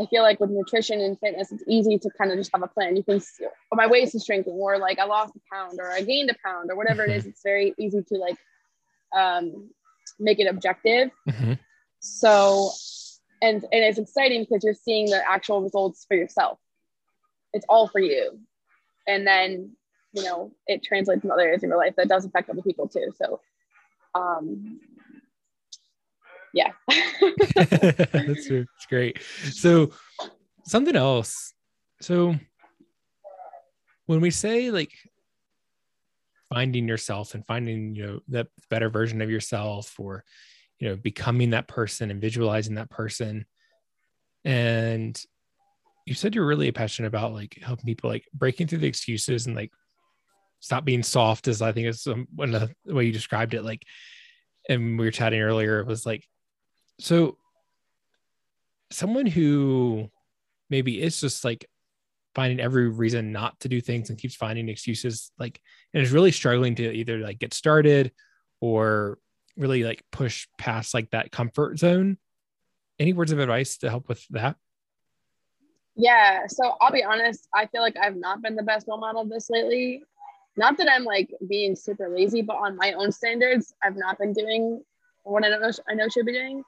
[0.00, 2.66] I feel like with nutrition and fitness, it's easy to kind of just have a
[2.66, 2.96] plan.
[2.96, 5.90] You can, see, oh, my waist is shrinking, or like I lost a pound, or
[5.90, 7.12] I gained a pound, or whatever mm-hmm.
[7.12, 7.26] it is.
[7.26, 8.36] It's very easy to like
[9.14, 9.70] um,
[10.18, 11.10] make it objective.
[11.28, 11.54] Mm-hmm.
[12.00, 12.70] So,
[13.40, 16.58] and and it's exciting because you're seeing the actual results for yourself.
[17.52, 18.38] It's all for you,
[19.06, 19.72] and then
[20.12, 22.88] you know it translates in other areas of your life that does affect other people
[22.88, 23.12] too.
[23.16, 23.40] So,
[24.14, 24.80] um,
[26.52, 26.70] yeah.
[27.54, 29.22] that's, that's great.
[29.50, 29.90] So
[30.64, 31.54] something else.
[32.00, 32.34] So
[34.06, 34.92] when we say like
[36.52, 40.22] finding yourself and finding, you know, that better version of yourself or,
[40.78, 43.46] you know, becoming that person and visualizing that person.
[44.44, 45.18] And
[46.06, 49.56] you said you're really passionate about like helping people like breaking through the excuses and
[49.56, 49.72] like
[50.60, 53.62] stop being soft as I think is one of the way you described it.
[53.62, 53.82] Like,
[54.68, 56.26] and we were chatting earlier, it was like
[57.00, 57.36] so
[58.90, 60.10] someone who
[60.68, 61.66] maybe is just like
[62.34, 65.60] finding every reason not to do things and keeps finding excuses like
[65.92, 68.12] and is really struggling to either like get started
[68.60, 69.18] or
[69.56, 72.16] really like push past like that comfort zone.
[72.98, 74.56] Any words of advice to help with that?
[75.94, 79.22] Yeah so i'll be honest i feel like i've not been the best role model
[79.22, 80.02] of this lately.
[80.56, 84.32] Not that i'm like being super lazy but on my own standards i've not been
[84.32, 84.82] doing
[85.24, 86.62] what i know i know should be doing.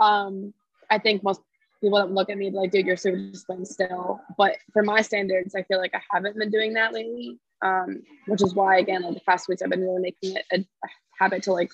[0.00, 0.52] Um
[0.90, 1.40] i think most
[1.82, 4.20] people that look at me like, dude, you're super disciplined still.
[4.38, 7.38] But for my standards, I feel like I haven't been doing that lately.
[7.60, 10.56] Um, which is why again, like the past weeks I've been really making it a,
[10.56, 11.70] a habit to like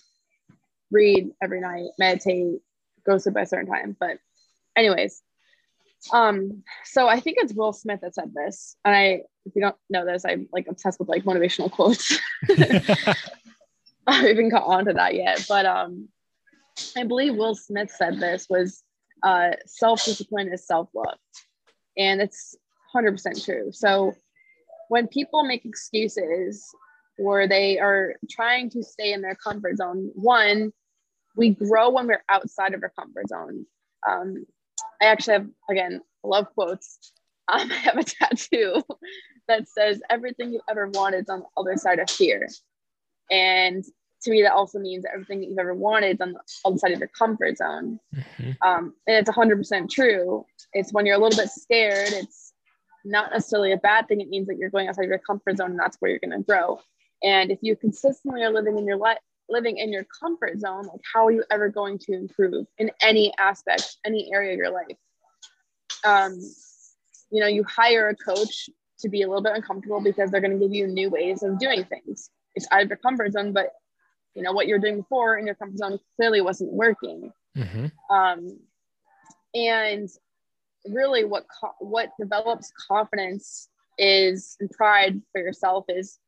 [0.91, 2.61] read every night, meditate,
[3.07, 3.97] go sleep by a certain time.
[3.99, 4.19] But
[4.77, 5.23] anyways,
[6.13, 8.77] um, so I think it's Will Smith that said this.
[8.85, 12.19] And I if you don't know this, I'm like obsessed with like motivational quotes.
[14.07, 15.45] I haven't even got onto that yet.
[15.49, 16.09] But um
[16.97, 18.83] I believe Will Smith said this was
[19.23, 21.19] uh, self discipline is self love.
[21.97, 22.57] And it's
[22.95, 23.71] 100% true.
[23.73, 24.15] So
[24.89, 26.65] when people make excuses
[27.19, 30.73] or they are trying to stay in their comfort zone, one,
[31.37, 33.67] we grow when we're outside of our comfort zone.
[34.09, 34.47] Um,
[35.01, 37.13] I actually have, again, love quotes.
[37.51, 38.83] Um, I have a tattoo
[39.49, 42.47] that says, Everything you ever wanted is on the other side of fear.
[43.31, 43.83] And
[44.23, 46.79] to me, that also means that everything that you've ever wanted is on the other
[46.79, 48.01] side of your comfort zone.
[48.15, 48.51] Mm-hmm.
[48.63, 50.45] Um, and it's 100% true.
[50.73, 52.53] It's when you're a little bit scared, it's
[53.05, 54.21] not necessarily a bad thing.
[54.21, 56.39] It means that you're going outside of your comfort zone and that's where you're going
[56.39, 56.81] to grow.
[57.23, 61.01] And if you consistently are living in your life, living in your comfort zone, like
[61.13, 64.97] how are you ever going to improve in any aspect, any area of your life?
[66.05, 66.39] Um,
[67.31, 68.69] you know, you hire a coach
[69.01, 71.59] to be a little bit uncomfortable because they're going to give you new ways of
[71.59, 72.31] doing things.
[72.55, 73.73] It's out of your comfort zone, but
[74.35, 77.33] you know what you're doing before in your comfort zone clearly wasn't working.
[77.57, 77.87] Mm-hmm.
[78.15, 78.59] um,
[79.55, 80.09] and
[80.87, 86.19] really what co- what develops confidence is and pride for yourself is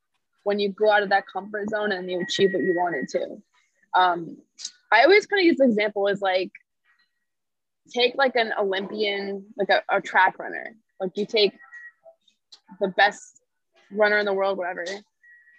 [0.44, 3.42] when you go out of that comfort zone and you achieve what you wanted to.
[3.94, 4.36] Um,
[4.92, 6.50] i always kind of use the example as like
[7.92, 10.74] take like an olympian like a, a track runner.
[11.00, 11.52] Like you take
[12.80, 13.40] the best
[13.92, 14.84] runner in the world whatever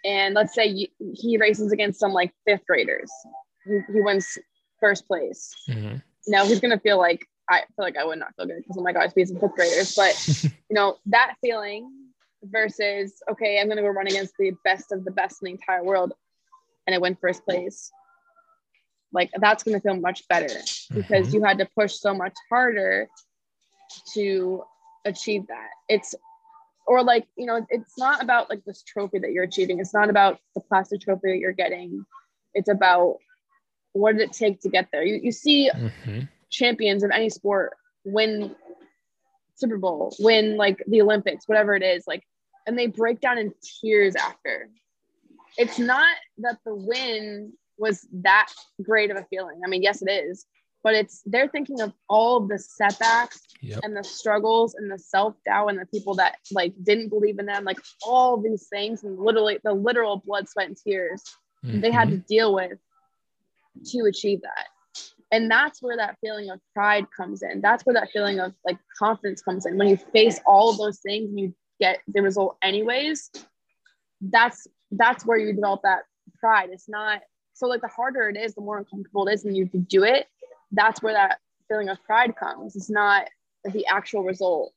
[0.03, 3.11] and let's say he races against some like fifth graders.
[3.65, 4.37] He, he wins
[4.79, 5.53] first place.
[5.69, 5.97] Mm-hmm.
[6.27, 8.83] now he's gonna feel like i feel like i would not feel good because oh
[8.83, 9.95] my god he's some fifth graders.
[9.95, 11.91] But you know that feeling
[12.43, 15.83] versus okay i'm gonna go run against the best of the best in the entire
[15.83, 16.13] world
[16.87, 17.91] and i win first place.
[19.13, 20.47] Like that's gonna feel much better
[20.93, 21.35] because mm-hmm.
[21.35, 23.07] you had to push so much harder
[24.13, 24.63] to
[25.05, 25.69] achieve that.
[25.89, 26.15] It's
[26.87, 29.79] or like you know it's not about like this trophy that you're achieving.
[29.79, 32.05] It's not about the plastic trophy that you're getting.
[32.53, 33.17] It's about
[33.93, 35.03] what did it take to get there.
[35.03, 36.21] You, you see mm-hmm.
[36.49, 38.55] champions of any sport win
[39.55, 42.23] super bowl win like the olympics whatever it is like
[42.65, 44.69] and they break down in tears after.
[45.57, 48.47] It's not that the win was that
[48.81, 49.61] great of a feeling.
[49.65, 50.45] I mean yes it is
[50.83, 53.79] but it's they're thinking of all of the setbacks yep.
[53.83, 57.63] and the struggles and the self-doubt and the people that like didn't believe in them
[57.63, 61.23] like all these things and literally the literal blood sweat and tears
[61.63, 61.79] mm-hmm.
[61.79, 62.25] they had to mm-hmm.
[62.27, 62.77] deal with
[63.85, 64.67] to achieve that
[65.31, 68.77] and that's where that feeling of pride comes in that's where that feeling of like
[68.97, 72.57] confidence comes in when you face all of those things and you get the result
[72.61, 73.29] anyways
[74.21, 76.03] that's that's where you develop that
[76.39, 77.21] pride it's not
[77.53, 80.27] so like the harder it is the more uncomfortable it is and you do it
[80.71, 82.75] that's where that feeling of pride comes.
[82.75, 83.27] It's not
[83.63, 84.73] the actual result.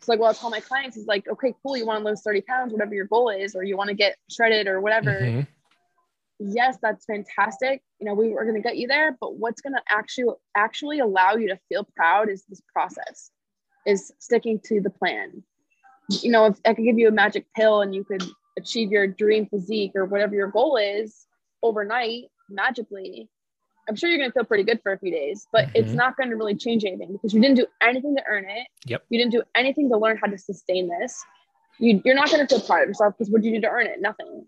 [0.00, 2.22] So like what I tell my clients is like, okay, cool, you want to lose
[2.22, 5.20] 30 pounds, whatever your goal is, or you want to get shredded or whatever.
[5.20, 5.40] Mm-hmm.
[6.40, 7.82] Yes, that's fantastic.
[8.00, 11.48] You know, we are gonna get you there, but what's gonna actually actually allow you
[11.48, 13.32] to feel proud is this process,
[13.86, 15.42] is sticking to the plan.
[16.08, 18.22] You know, if I could give you a magic pill and you could
[18.56, 21.26] achieve your dream physique or whatever your goal is
[21.62, 23.28] overnight magically,
[23.88, 25.76] I'm sure you're going to feel pretty good for a few days, but mm-hmm.
[25.76, 28.66] it's not going to really change anything because you didn't do anything to earn it.
[28.86, 29.04] Yep.
[29.08, 31.24] You didn't do anything to learn how to sustain this.
[31.78, 33.68] You, you're not going to feel proud of yourself because what did you do to
[33.68, 34.00] earn it?
[34.00, 34.46] Nothing.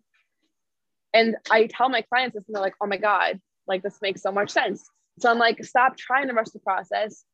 [1.15, 4.23] And I tell my clients this and they're like, oh my God, like this makes
[4.23, 4.89] so much sense.
[5.19, 7.25] So I'm like, stop trying to rush the process.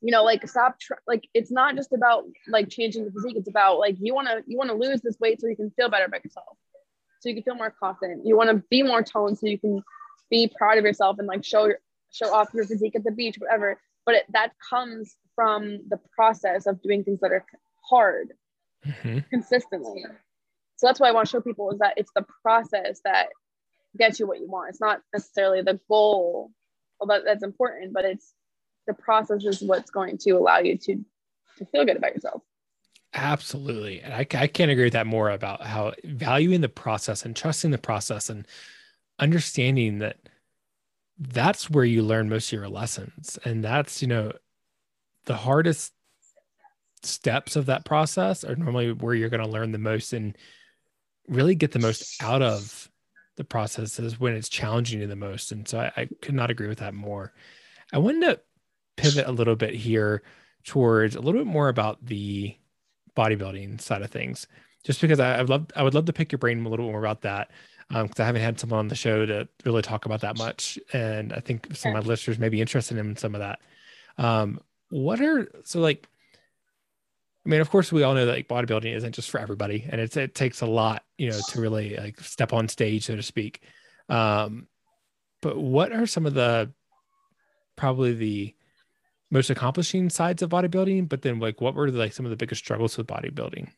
[0.00, 3.34] You know, like stop, tr- like it's not just about like changing the physique.
[3.36, 5.70] It's about like you want to, you want to lose this weight so you can
[5.72, 6.56] feel better about yourself.
[7.20, 8.24] So you can feel more confident.
[8.24, 9.82] You want to be more toned so you can
[10.30, 11.72] be proud of yourself and like show
[12.10, 13.80] show off your physique at the beach, whatever.
[14.06, 17.44] But it, that comes from the process of doing things that are
[17.88, 18.32] hard
[18.86, 19.18] mm-hmm.
[19.30, 20.04] consistently.
[20.76, 23.28] So that's why I want to show people is that it's the process that
[23.96, 24.70] gets you what you want.
[24.70, 26.50] It's not necessarily the goal,
[27.00, 28.32] although that's important, but it's
[28.86, 31.04] the process is what's going to allow you to
[31.58, 32.42] to feel good about yourself.
[33.14, 34.00] Absolutely.
[34.00, 37.70] And I, I can't agree with that more about how valuing the process and trusting
[37.70, 38.46] the process and
[39.18, 40.16] understanding that
[41.18, 43.38] that's where you learn most of your lessons.
[43.44, 44.32] And that's, you know,
[45.24, 45.92] the hardest
[47.02, 50.36] steps of that process are normally where you're going to learn the most and
[51.28, 52.88] really get the most out of
[53.36, 55.52] the process is when it's challenging you the most.
[55.52, 57.32] And so I, I could not agree with that more.
[57.92, 58.40] I wanted to
[58.96, 60.22] pivot a little bit here
[60.64, 62.56] towards a little bit more about the
[63.16, 64.46] bodybuilding side of things,
[64.84, 66.98] just because I, would love I would love to pick your brain a little more
[66.98, 67.50] about that
[67.88, 70.78] because um, I haven't had someone on the show to really talk about that much,
[70.92, 73.60] and I think some of my listeners may be interested in some of that.
[74.18, 76.06] Um, what are so like?
[77.46, 80.00] I mean, of course, we all know that like bodybuilding isn't just for everybody, and
[80.00, 83.22] it's it takes a lot, you know, to really like step on stage, so to
[83.22, 83.62] speak.
[84.10, 84.66] Um,
[85.40, 86.70] but what are some of the
[87.76, 88.54] probably the
[89.30, 91.08] most accomplishing sides of bodybuilding?
[91.08, 93.70] But then, like, what were like some of the biggest struggles with bodybuilding?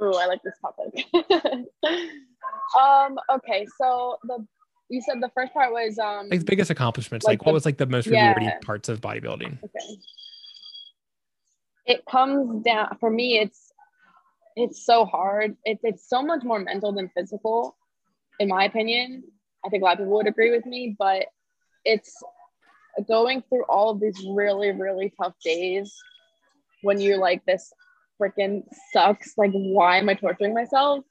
[0.00, 1.06] Oh, I like this topic.
[2.78, 3.18] um.
[3.30, 4.46] Okay, so the
[4.88, 7.24] you said the first part was um like the biggest accomplishments.
[7.24, 8.58] Like, like what was like the most rewarding yeah.
[8.62, 9.62] parts of bodybuilding?
[9.62, 9.98] Okay
[11.90, 13.72] it comes down for me it's
[14.54, 17.76] it's so hard it's it's so much more mental than physical
[18.38, 19.24] in my opinion
[19.64, 21.26] i think a lot of people would agree with me but
[21.84, 22.22] it's
[23.08, 25.92] going through all of these really really tough days
[26.82, 27.72] when you're like this
[28.20, 31.04] freaking sucks like why am i torturing myself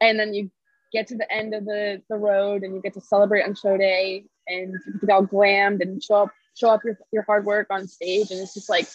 [0.00, 0.50] and then you
[0.92, 3.76] get to the end of the the road and you get to celebrate on show
[3.76, 7.66] day and you get all glammed and show up show up your, your hard work
[7.70, 8.86] on stage and it's just like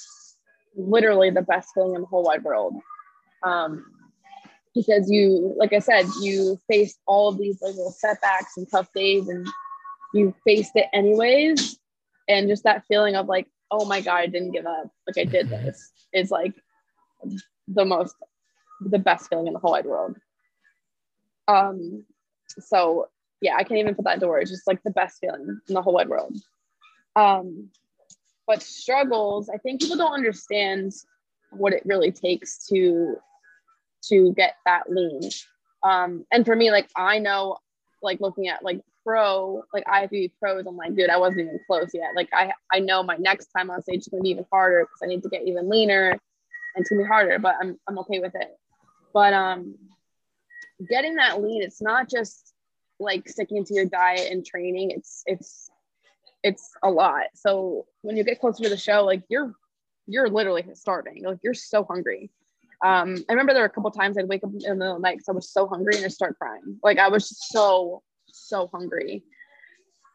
[0.75, 2.75] literally the best feeling in the whole wide world.
[3.43, 3.85] Um,
[4.75, 8.87] because you, like I said, you faced all of these like little setbacks and tough
[8.93, 9.47] days, and
[10.13, 11.77] you faced it anyways.
[12.27, 14.91] And just that feeling of like, oh my god, I didn't give up.
[15.07, 16.53] Like I did this is like
[17.67, 18.15] the most,
[18.79, 20.15] the best feeling in the whole wide world.
[21.49, 22.05] Um,
[22.59, 23.07] so
[23.41, 24.51] yeah, I can't even put that into words.
[24.51, 26.35] Just like the best feeling in the whole wide world.
[27.15, 27.69] Um,
[28.49, 30.91] but struggles i think people don't understand
[31.51, 33.15] what it really takes to
[34.03, 35.21] to get that lean
[35.83, 37.57] um and for me like i know
[38.01, 41.91] like looking at like pro like IFBB pros i'm like dude i wasn't even close
[41.93, 44.81] yet like i i know my next time on stage is to be even harder
[44.81, 46.19] because i need to get even leaner
[46.75, 48.57] and to be harder but i'm i'm okay with it
[49.13, 49.75] but um
[50.87, 52.53] getting that lean it's not just
[52.99, 55.69] like sticking to your diet and training it's it's
[56.43, 57.25] it's a lot.
[57.33, 59.53] So when you get closer to the show, like you're
[60.07, 61.23] you're literally starving.
[61.23, 62.31] Like you're so hungry.
[62.83, 65.01] Um, I remember there were a couple times I'd wake up in the middle of
[65.01, 66.79] the night because I was so hungry and I start crying.
[66.83, 69.23] Like I was so so hungry.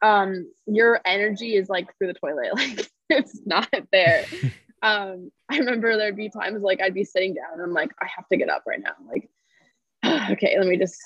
[0.03, 2.50] Um, your energy is like through the toilet.
[3.09, 4.24] Like it's not there.
[4.83, 8.07] um, I remember there'd be times like I'd be sitting down and I'm like, I
[8.16, 8.92] have to get up right now.
[9.07, 9.29] Like,
[10.30, 11.00] okay, let me just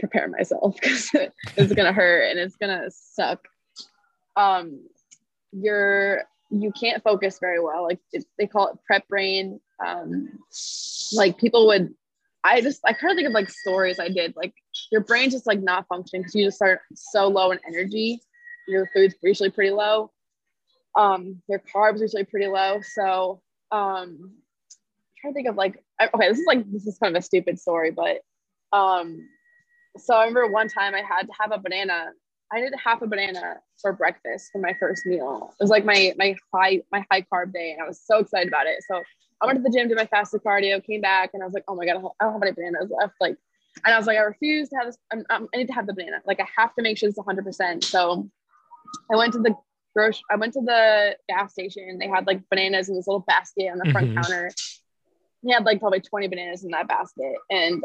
[0.00, 1.10] prepare myself because
[1.56, 3.46] it's gonna hurt and it's gonna suck
[4.36, 4.80] um,
[5.52, 7.84] you're you can't focus very well.
[7.84, 9.60] Like it, they call it prep brain.
[9.84, 10.38] Um,
[11.14, 11.94] like people would,
[12.44, 14.34] I just I kind of think of like stories I did.
[14.36, 14.54] Like
[14.90, 18.20] your brain just like not functioning because you just start so low in energy.
[18.68, 20.10] Your food's usually pretty low.
[20.96, 22.80] Um, your carbs usually pretty low.
[22.82, 24.32] So um, I'm
[25.20, 27.58] trying to think of like okay, this is like this is kind of a stupid
[27.58, 28.18] story, but
[28.72, 29.28] um,
[29.96, 32.12] so I remember one time I had to have a banana
[32.52, 35.54] I did half a banana for breakfast for my first meal.
[35.58, 38.48] It was like my my high my high carb day, and I was so excited
[38.48, 38.84] about it.
[38.86, 39.02] So
[39.40, 41.64] I went to the gym, did my fasted cardio, came back, and I was like,
[41.66, 43.14] oh my god, I don't have any bananas left.
[43.20, 43.36] Like,
[43.84, 44.98] and I was like, I refuse to have this.
[45.10, 46.18] I'm, I'm, i need to have the banana.
[46.26, 47.42] Like, I have to make sure it's 100.
[47.42, 48.28] percent So
[49.10, 49.54] I went to the
[49.96, 50.22] grocery.
[50.30, 51.98] I went to the gas station.
[51.98, 54.20] They had like bananas in this little basket on the front mm-hmm.
[54.20, 54.50] counter.
[55.42, 57.82] They had like probably 20 bananas in that basket, and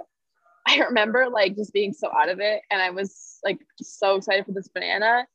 [0.69, 4.45] I remember like just being so out of it and I was like so excited
[4.45, 5.25] for this banana.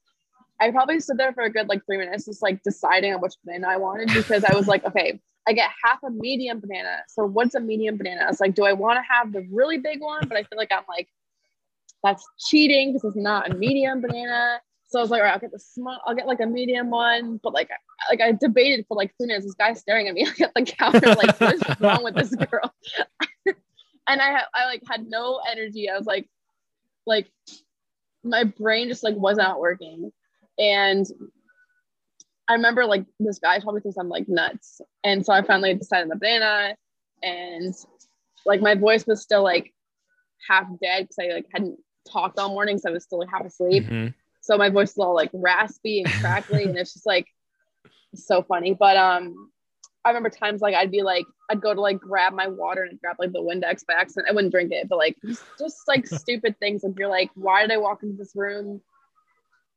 [0.61, 3.35] I probably stood there for a good like three minutes just like deciding on which
[3.45, 6.99] banana I wanted because I was like, okay, I get half a medium banana.
[7.09, 8.27] So what's a medium banana?
[8.29, 10.29] It's like, do I want to have the really big one?
[10.29, 11.09] But I feel like I'm like,
[12.05, 14.61] that's cheating because it's not a medium banana.
[14.89, 16.91] So I was like, all right, I'll get the small, I'll get like a medium
[16.91, 17.41] one.
[17.43, 17.71] But like,
[18.11, 19.47] like I debated for like three minutes.
[19.47, 22.35] This guy staring at me like, at the counter, like, what is wrong with this
[22.35, 22.73] girl?
[24.13, 25.89] And I I like had no energy.
[25.89, 26.29] I was like,
[27.07, 27.29] like
[28.23, 30.13] my brain just like was not working,
[30.59, 31.07] and
[32.49, 35.75] I remember like this guy told me thinks I'm like nuts, and so I finally
[35.75, 36.77] decided the banana,
[37.23, 37.75] and
[38.45, 39.73] like my voice was still like
[40.49, 41.79] half dead because I like hadn't
[42.11, 43.85] talked all morning, so I was still like half asleep.
[43.85, 44.09] Mm-hmm.
[44.43, 47.27] So my voice is all like raspy and crackly, and it's just like
[48.15, 48.75] so funny.
[48.75, 49.51] But um,
[50.05, 53.01] I remember times like I'd be like, I'd go to like grab my water and
[53.01, 54.29] grab like the Windex by accident.
[54.29, 55.17] I wouldn't drink it, but like
[55.59, 56.83] just, like stupid things.
[56.83, 58.81] Like you're like, why did I walk into this room?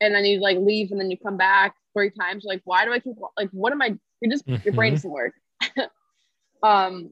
[0.00, 2.44] And then you like leave and then you come back three times.
[2.44, 3.96] You're like, why do I keep like what am I?
[4.20, 4.62] You're just mm-hmm.
[4.64, 4.96] your brain mm-hmm.
[4.96, 5.34] doesn't work.
[6.62, 7.10] um,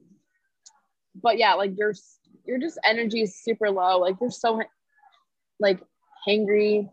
[1.21, 1.93] but yeah, like your
[2.45, 3.99] your just energy is super low.
[3.99, 4.61] Like you're so
[5.59, 5.79] like
[6.27, 6.89] hangry.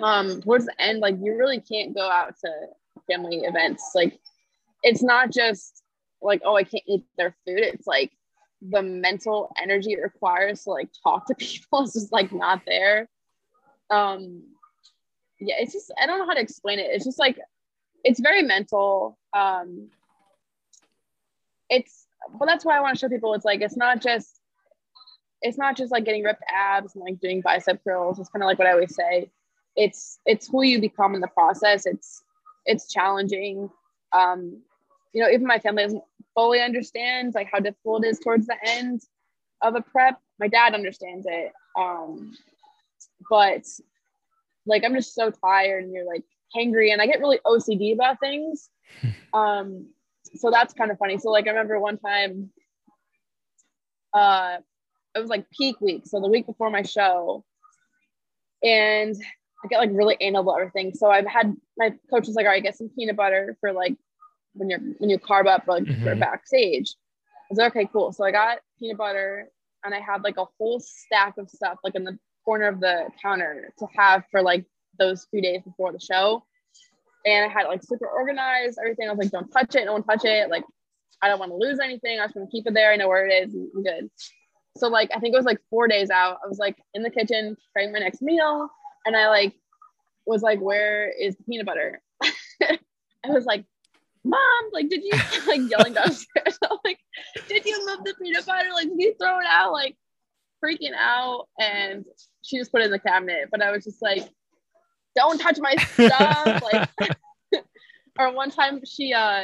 [0.00, 2.50] Um, towards the end, like you really can't go out to
[3.06, 3.90] family events.
[3.94, 4.18] Like
[4.82, 5.82] it's not just
[6.22, 7.60] like, oh, I can't eat their food.
[7.60, 8.12] It's like
[8.62, 13.08] the mental energy it requires to like talk to people is just like not there.
[13.90, 14.42] Um
[15.40, 16.88] yeah, it's just I don't know how to explain it.
[16.90, 17.38] It's just like
[18.04, 19.18] it's very mental.
[19.32, 19.88] Um
[21.68, 24.40] it's well that's why I want to show people it's like it's not just
[25.42, 28.18] it's not just like getting ripped abs and like doing bicep curls.
[28.18, 29.30] It's kind of like what I always say.
[29.76, 31.86] It's it's who you become in the process.
[31.86, 32.22] It's
[32.66, 33.70] it's challenging.
[34.12, 34.62] Um,
[35.12, 36.04] you know, even my family doesn't
[36.34, 39.00] fully understand like how difficult it is towards the end
[39.62, 40.18] of a prep.
[40.38, 41.52] My dad understands it.
[41.78, 42.32] Um,
[43.28, 43.64] but
[44.66, 46.24] like I'm just so tired and you're like
[46.56, 48.68] hangry and I get really OCD about things.
[49.32, 49.86] Um,
[50.34, 51.16] so that's kind of funny.
[51.16, 52.50] So like I remember one time
[54.12, 54.56] uh
[55.14, 57.44] it was like peak week, so the week before my show.
[58.64, 59.14] And
[59.64, 60.94] I get like really anal about everything.
[60.94, 63.94] So I've had my coach was like, all right, get some peanut butter for like
[64.60, 66.04] when you're when you carb up like mm-hmm.
[66.04, 66.94] for backstage.
[67.34, 68.12] I was like, okay, cool.
[68.12, 69.48] So I got peanut butter
[69.84, 73.08] and I had like a whole stack of stuff like in the corner of the
[73.20, 74.66] counter to have for like
[74.98, 76.44] those few days before the show.
[77.24, 79.08] And I had like super organized everything.
[79.08, 80.50] I was like, don't touch it, no one touch it.
[80.50, 80.64] Like,
[81.22, 82.20] I don't want to lose anything.
[82.20, 82.92] I just want to keep it there.
[82.92, 83.54] I know where it is.
[83.54, 84.10] I'm good.
[84.76, 86.38] So like I think it was like four days out.
[86.44, 88.68] I was like in the kitchen trying my next meal,
[89.04, 89.54] and I like
[90.26, 93.64] was like, "Where is the peanut butter?" I was like,
[94.24, 95.12] mom, like, did you
[95.46, 96.58] like yelling downstairs?
[96.70, 96.98] I'm like,
[97.48, 98.68] did you move the peanut butter?
[98.72, 99.72] Like, did you throw it out?
[99.72, 99.96] Like,
[100.64, 101.48] freaking out.
[101.58, 102.04] And
[102.42, 103.48] she just put it in the cabinet.
[103.50, 104.28] But I was just like,
[105.16, 106.62] don't touch my stuff.
[107.02, 107.16] like,
[108.18, 109.42] or one time she, uh,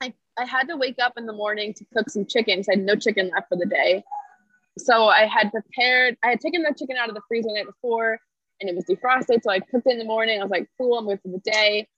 [0.00, 2.72] I, I had to wake up in the morning to cook some chicken because I
[2.78, 4.02] had no chicken left for the day.
[4.78, 7.66] So I had prepared, I had taken the chicken out of the freezer the night
[7.66, 8.18] before
[8.60, 9.42] and it was defrosted.
[9.42, 10.40] So I cooked it in the morning.
[10.40, 11.88] I was like, cool, I'm good for the day.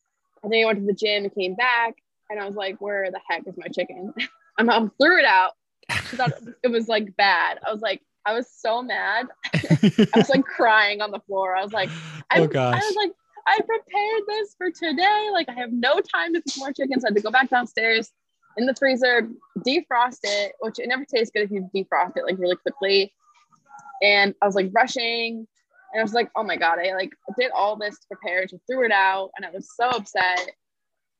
[0.45, 1.95] I think I went to the gym and came back,
[2.31, 4.13] and I was like, "Where the heck is my chicken?"
[4.59, 5.53] my mom threw it out.
[6.11, 6.33] She thought
[6.63, 7.59] it was like bad.
[7.67, 9.27] I was like, I was so mad.
[9.55, 11.57] I was like crying on the floor.
[11.57, 12.75] I was like, oh, I, oh gosh.
[12.75, 13.13] I was like,
[13.47, 15.29] I prepared this for today.
[15.33, 17.51] Like, I have no time to cook more chicken, so I had to go back
[17.51, 18.13] downstairs
[18.57, 19.29] in the freezer,
[19.67, 23.13] defrost it, which it never tastes good if you defrost it like really quickly.
[24.03, 25.47] And I was like rushing.
[25.93, 28.59] And I was like, oh my God, I like did all this to prepare to
[28.71, 29.31] threw it out.
[29.37, 30.51] And I was so upset.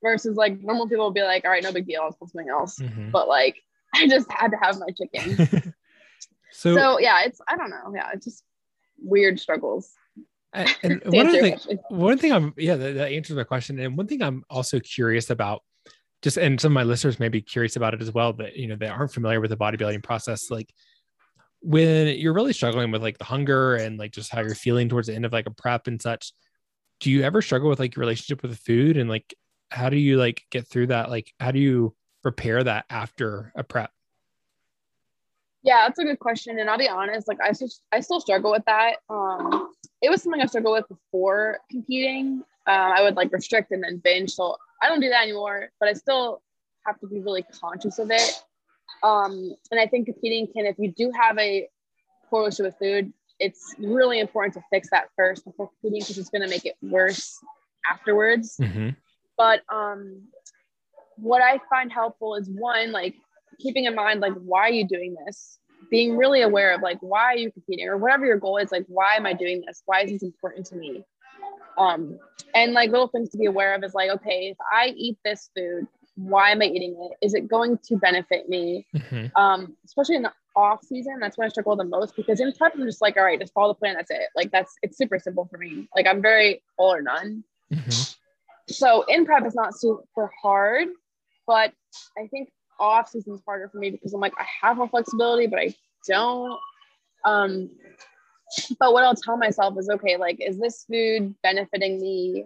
[0.01, 2.49] Versus like normal people would be like, all right, no big deal, I'll put something
[2.49, 2.77] else.
[2.77, 3.11] Mm-hmm.
[3.11, 3.55] But like
[3.95, 5.73] I just had to have my chicken.
[6.51, 7.93] so, so yeah, it's I don't know.
[7.95, 8.43] Yeah, it's just
[9.01, 9.91] weird struggles.
[10.53, 11.57] And one thing,
[11.89, 13.79] one thing I'm yeah, that, that answers my question.
[13.79, 15.61] And one thing I'm also curious about,
[16.21, 18.67] just and some of my listeners may be curious about it as well, that you
[18.67, 20.51] know they aren't familiar with the bodybuilding process.
[20.51, 20.69] Like
[21.63, 25.07] when you're really struggling with like the hunger and like just how you're feeling towards
[25.07, 26.33] the end of like a prep and such,
[26.99, 29.33] do you ever struggle with like your relationship with the food and like
[29.71, 31.09] how do you like get through that?
[31.09, 33.91] Like how do you repair that after a prep?
[35.63, 36.59] Yeah, that's a good question.
[36.59, 38.97] And I'll be honest, like I still I still struggle with that.
[39.09, 42.43] Um it was something I struggled with before competing.
[42.67, 44.31] Uh, I would like restrict and then binge.
[44.31, 46.41] So I don't do that anymore, but I still
[46.85, 48.43] have to be really conscious of it.
[49.03, 51.67] Um, and I think competing can, if you do have a
[52.29, 56.29] poor relationship with food, it's really important to fix that first before competing because it's
[56.29, 57.37] going to make it worse
[57.89, 58.55] afterwards.
[58.61, 58.89] Mm-hmm.
[59.37, 60.23] But um,
[61.17, 63.15] what I find helpful is one, like
[63.59, 65.59] keeping in mind, like, why are you doing this?
[65.91, 68.85] Being really aware of like, why are you competing or whatever your goal is, like,
[68.87, 69.83] why am I doing this?
[69.85, 71.03] Why is this important to me?
[71.77, 72.19] Um,
[72.55, 75.49] and like little things to be aware of is like, okay, if I eat this
[75.55, 77.25] food, why am I eating it?
[77.25, 78.85] Is it going to benefit me?
[78.95, 79.35] Mm-hmm.
[79.35, 82.73] Um, especially in the off season, that's when I struggle the most because in prep,
[82.75, 83.95] I'm just like, all right, just follow the plan.
[83.95, 84.29] That's it.
[84.35, 85.87] Like that's it's super simple for me.
[85.95, 87.43] Like I'm very all or none.
[87.73, 88.13] Mm-hmm.
[88.69, 90.89] So in prep, it's not super hard,
[91.47, 91.73] but
[92.17, 92.49] I think
[92.79, 95.75] off season is harder for me because I'm like I have more flexibility, but I
[96.07, 96.59] don't.
[97.25, 97.69] Um,
[98.79, 102.45] but what I'll tell myself is okay, like, is this food benefiting me?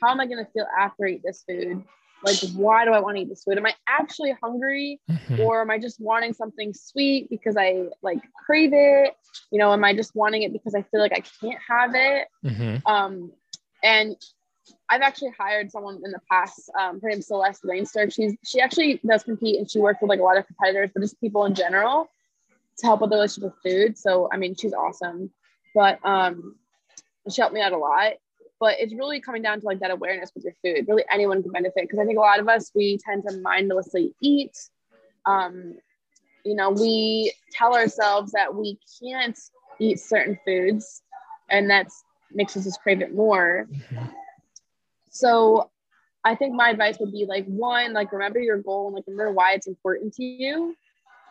[0.00, 1.84] How am I going to feel after I eat this food?
[2.24, 5.40] Like why do i want to eat this food am i actually hungry mm-hmm.
[5.40, 9.14] or am i just wanting something sweet because i like crave it
[9.50, 12.28] you know am i just wanting it because i feel like i can't have it
[12.44, 12.86] mm-hmm.
[12.86, 13.30] um
[13.82, 14.16] and
[14.88, 16.70] I've actually hired someone in the past.
[16.78, 18.12] Um, her name's Celeste Rainster.
[18.12, 21.00] She's she actually does compete and she works with like a lot of competitors, but
[21.00, 22.08] just people in general
[22.78, 23.98] to help with the relationship with food.
[23.98, 25.30] So I mean, she's awesome.
[25.74, 26.56] But um,
[27.30, 28.14] she helped me out a lot.
[28.64, 30.88] But it's really coming down to like that awareness with your food.
[30.88, 34.14] Really, anyone can benefit because I think a lot of us we tend to mindlessly
[34.22, 34.56] eat.
[35.26, 35.74] Um,
[36.46, 39.38] you know, we tell ourselves that we can't
[39.78, 41.02] eat certain foods,
[41.50, 41.88] and that
[42.32, 43.68] makes us just crave it more.
[43.70, 44.06] Mm-hmm.
[45.10, 45.70] So
[46.24, 49.32] I think my advice would be like one, like remember your goal and like remember
[49.32, 50.74] why it's important to you.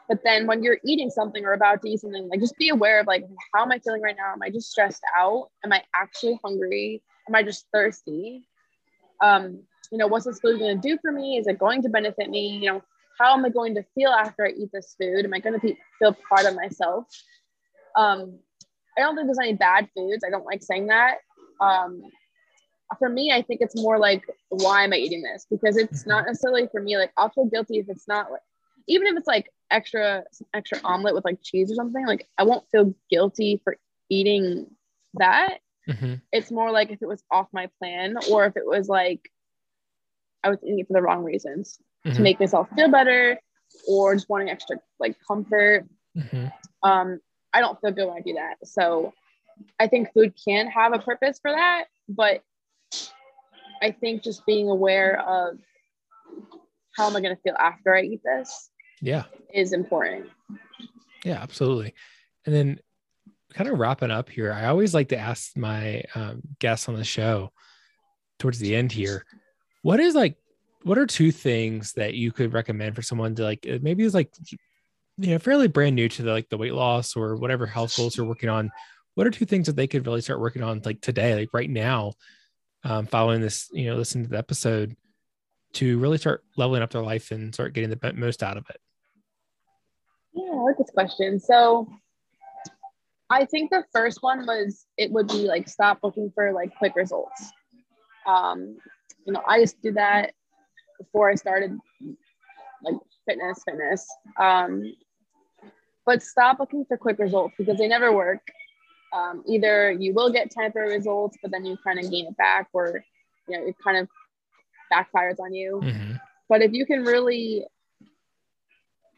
[0.07, 2.99] But then when you're eating something or about to eat something, like just be aware
[2.99, 3.25] of like
[3.55, 4.33] how am I feeling right now?
[4.33, 5.49] Am I just stressed out?
[5.63, 7.01] Am I actually hungry?
[7.27, 8.47] Am I just thirsty?
[9.21, 11.37] Um, you know, what's this food going to do for me?
[11.37, 12.57] Is it going to benefit me?
[12.57, 12.81] You know,
[13.19, 15.25] how am I going to feel after I eat this food?
[15.25, 17.05] Am I going to feel proud of myself?
[17.95, 18.39] Um,
[18.97, 20.23] I don't think there's any bad foods.
[20.25, 21.17] I don't like saying that.
[21.61, 22.01] Um,
[22.99, 25.45] for me, I think it's more like, why am I eating this?
[25.49, 26.09] Because it's mm-hmm.
[26.09, 26.97] not necessarily for me.
[26.97, 28.41] Like, I'll feel guilty if it's not like,
[28.87, 32.05] even if it's like extra, extra omelet with like cheese or something.
[32.05, 33.77] Like, I won't feel guilty for
[34.09, 34.67] eating
[35.15, 35.59] that.
[35.89, 36.15] Mm-hmm.
[36.31, 39.29] It's more like if it was off my plan or if it was like
[40.43, 42.15] I was eating it for the wrong reasons mm-hmm.
[42.15, 43.39] to make myself feel better
[43.87, 45.85] or just wanting extra like comfort.
[46.17, 46.47] Mm-hmm.
[46.87, 47.19] Um,
[47.53, 48.55] I don't feel good when I do that.
[48.65, 49.13] So
[49.79, 52.41] I think food can have a purpose for that, but
[53.81, 55.59] I think just being aware of
[56.95, 58.69] how am I going to feel after I eat this?
[59.01, 59.23] Yeah.
[59.53, 60.29] Is important.
[61.23, 61.93] Yeah, absolutely.
[62.45, 62.79] And then
[63.53, 67.03] kind of wrapping up here, I always like to ask my um, guests on the
[67.03, 67.51] show
[68.39, 69.25] towards the end here,
[69.81, 70.37] what is like,
[70.83, 74.31] what are two things that you could recommend for someone to like, maybe it's like,
[75.17, 78.17] you know, fairly brand new to the, like the weight loss or whatever health goals
[78.17, 78.71] you're working on.
[79.15, 81.69] What are two things that they could really start working on like today, like right
[81.69, 82.13] now,
[82.83, 84.95] um, following this, you know, listening to the episode
[85.73, 88.81] to really start leveling up their life and start getting the most out of it?
[90.33, 91.39] Yeah, I like this question.
[91.39, 91.87] So
[93.33, 96.95] I think the first one was it would be like stop looking for like quick
[96.95, 97.51] results.
[98.27, 98.77] Um,
[99.25, 100.33] you know, I used to do that
[100.99, 101.75] before I started
[102.83, 102.95] like
[103.27, 104.05] fitness, fitness.
[104.39, 104.83] Um,
[106.05, 108.41] but stop looking for quick results because they never work.
[109.13, 112.67] Um, either you will get temporary results, but then you kind of gain it back,
[112.71, 113.03] or
[113.47, 114.07] you know, it kind of
[114.91, 115.81] backfires on you.
[115.83, 116.13] Mm-hmm.
[116.49, 117.65] But if you can really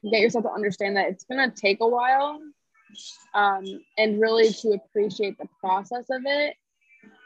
[0.10, 2.40] get yourself to understand that it's going to take a while
[3.34, 3.66] um,
[3.98, 6.56] and really to appreciate the process of it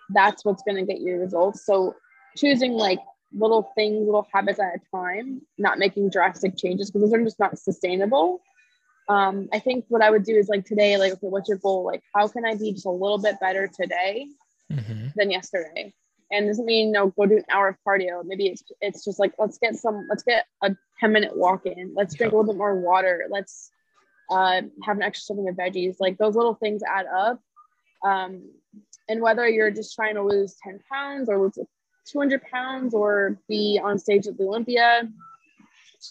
[0.10, 1.66] that's what's going to get you results.
[1.66, 1.96] So
[2.36, 3.00] choosing like
[3.32, 7.40] little things little habits at a time not making drastic changes because those are just
[7.40, 8.42] not sustainable.
[9.08, 11.84] Um, i think what i would do is like today like okay what's your goal?
[11.84, 14.28] Like how can i be just a little bit better today
[14.72, 15.08] mm-hmm.
[15.16, 15.94] than yesterday?
[16.32, 18.24] And doesn't mean you know go do an hour of cardio.
[18.24, 21.94] Maybe it's it's just like let's get some let's get a 10 minute walk in.
[21.96, 23.26] Let's drink a little bit more water.
[23.30, 23.72] Let's
[24.30, 25.96] uh, have an extra serving of veggies.
[26.00, 27.42] Like those little things add up.
[28.04, 28.50] Um,
[29.08, 31.58] and whether you're just trying to lose 10 pounds or lose
[32.08, 35.10] 200 pounds or be on stage at the Olympia,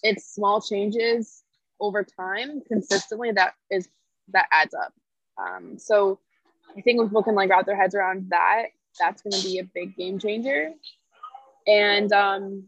[0.02, 1.42] it's small changes
[1.80, 3.88] over time consistently that is
[4.32, 4.92] that adds up.
[5.38, 6.18] Um, so
[6.76, 8.66] I think if people can like wrap their heads around that,
[8.98, 10.72] that's going to be a big game changer.
[11.66, 12.64] And um,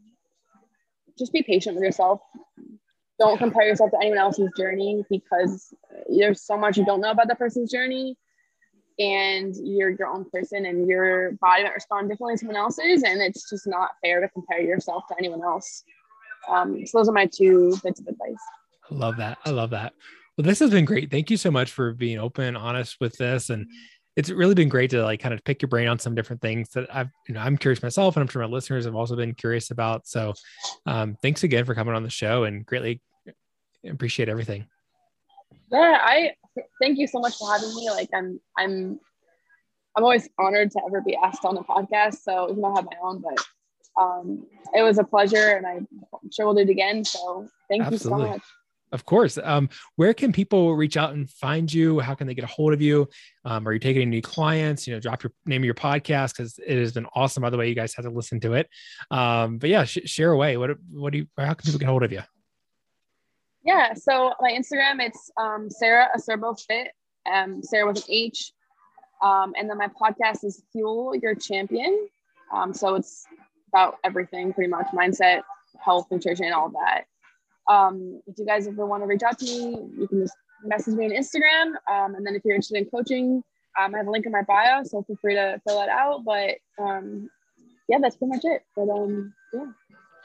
[1.19, 2.21] just be patient with yourself
[3.21, 5.75] don't compare yourself to anyone else's journey because
[6.09, 8.17] there's so much you don't know about that person's journey
[8.99, 13.21] and you're your own person and your body might respond differently to someone else's and
[13.21, 15.85] it's just not fair to compare yourself to anyone else.
[16.49, 18.35] Um, so those are my two bits of advice.
[18.91, 19.39] I love that.
[19.45, 19.93] I love that.
[20.37, 21.11] Well this has been great.
[21.11, 23.51] Thank you so much for being open honest with this.
[23.51, 23.67] And
[24.17, 26.71] it's really been great to like kind of pick your brain on some different things
[26.71, 29.35] that I've, you know, I'm curious myself, and I'm sure my listeners have also been
[29.35, 30.07] curious about.
[30.07, 30.35] So,
[30.85, 33.01] um, thanks again for coming on the show and greatly
[33.85, 34.67] appreciate everything.
[35.71, 36.33] Yeah, I
[36.81, 37.91] thank you so much for having me.
[37.91, 39.01] Like I'm I'm
[39.97, 42.23] I'm always honored to ever be asked on a podcast.
[42.23, 43.39] So even though I have my own, but
[44.01, 45.89] um, it was a pleasure and I'm
[46.33, 47.05] sure we'll do it again.
[47.05, 48.23] So thank Absolutely.
[48.23, 48.43] you so much.
[48.93, 49.39] Of course.
[49.43, 52.01] Um, where can people reach out and find you?
[52.01, 53.09] How can they get a hold of you?
[53.45, 54.87] Um, are you taking any new clients?
[54.87, 57.43] You know, drop your name of your podcast because it has been awesome.
[57.43, 58.69] By the way, you guys have to listen to it.
[59.13, 60.57] Um, but yeah, sh- share away.
[60.57, 61.27] What what do you?
[61.37, 62.23] How can people get a hold of you?
[63.65, 66.89] Yeah, so my Instagram it's um, Sarah Acerbo Fit,
[67.31, 68.53] um, Sarah with an H,
[69.23, 72.09] um, and then my podcast is Fuel Your Champion.
[72.55, 73.27] Um, so it's
[73.73, 75.43] about everything, pretty much mindset,
[75.79, 77.05] health, nutrition, all that.
[77.73, 80.35] Um, if you guys ever want to reach out to me, you can just
[80.65, 83.43] message me on Instagram, um, and then if you're interested in coaching,
[83.79, 86.25] um, I have a link in my bio, so feel free to fill that out.
[86.25, 87.31] But um,
[87.89, 88.63] yeah, that's pretty much it.
[88.75, 89.67] But um, yeah.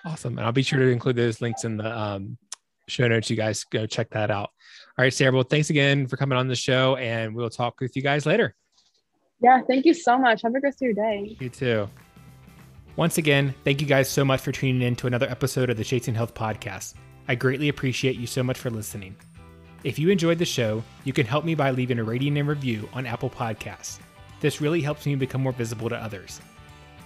[0.05, 0.37] Awesome.
[0.37, 2.37] And I'll be sure to include those links in the um,
[2.87, 3.29] show notes.
[3.29, 4.49] You guys go check that out.
[4.97, 5.33] All right, Sarah.
[5.33, 8.55] Well, thanks again for coming on the show, and we'll talk with you guys later.
[9.41, 10.41] Yeah, thank you so much.
[10.43, 11.35] Have a great rest of your day.
[11.39, 11.89] You too.
[12.95, 15.83] Once again, thank you guys so much for tuning in to another episode of the
[15.83, 16.93] Chasing Health podcast.
[17.27, 19.17] I greatly appreciate you so much for listening.
[19.83, 22.87] If you enjoyed the show, you can help me by leaving a rating and review
[22.93, 23.99] on Apple Podcasts.
[24.39, 26.39] This really helps me become more visible to others.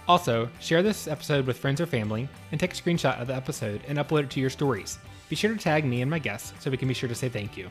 [0.06, 3.82] Also, share this episode with friends or family and take a screenshot of the episode
[3.88, 4.98] and upload it to your stories.
[5.30, 7.28] Be sure to tag me and my guests so we can be sure to say
[7.28, 7.70] thank you.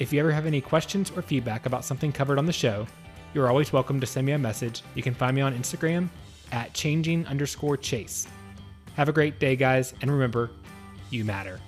[0.00, 2.88] If you ever have any questions or feedback about something covered on the show,
[3.34, 4.82] you're always welcome to send me a message.
[4.96, 6.08] You can find me on Instagram
[6.50, 8.26] at changing underscore chase.
[8.96, 10.50] Have a great day, guys, and remember,
[11.10, 11.60] you matter.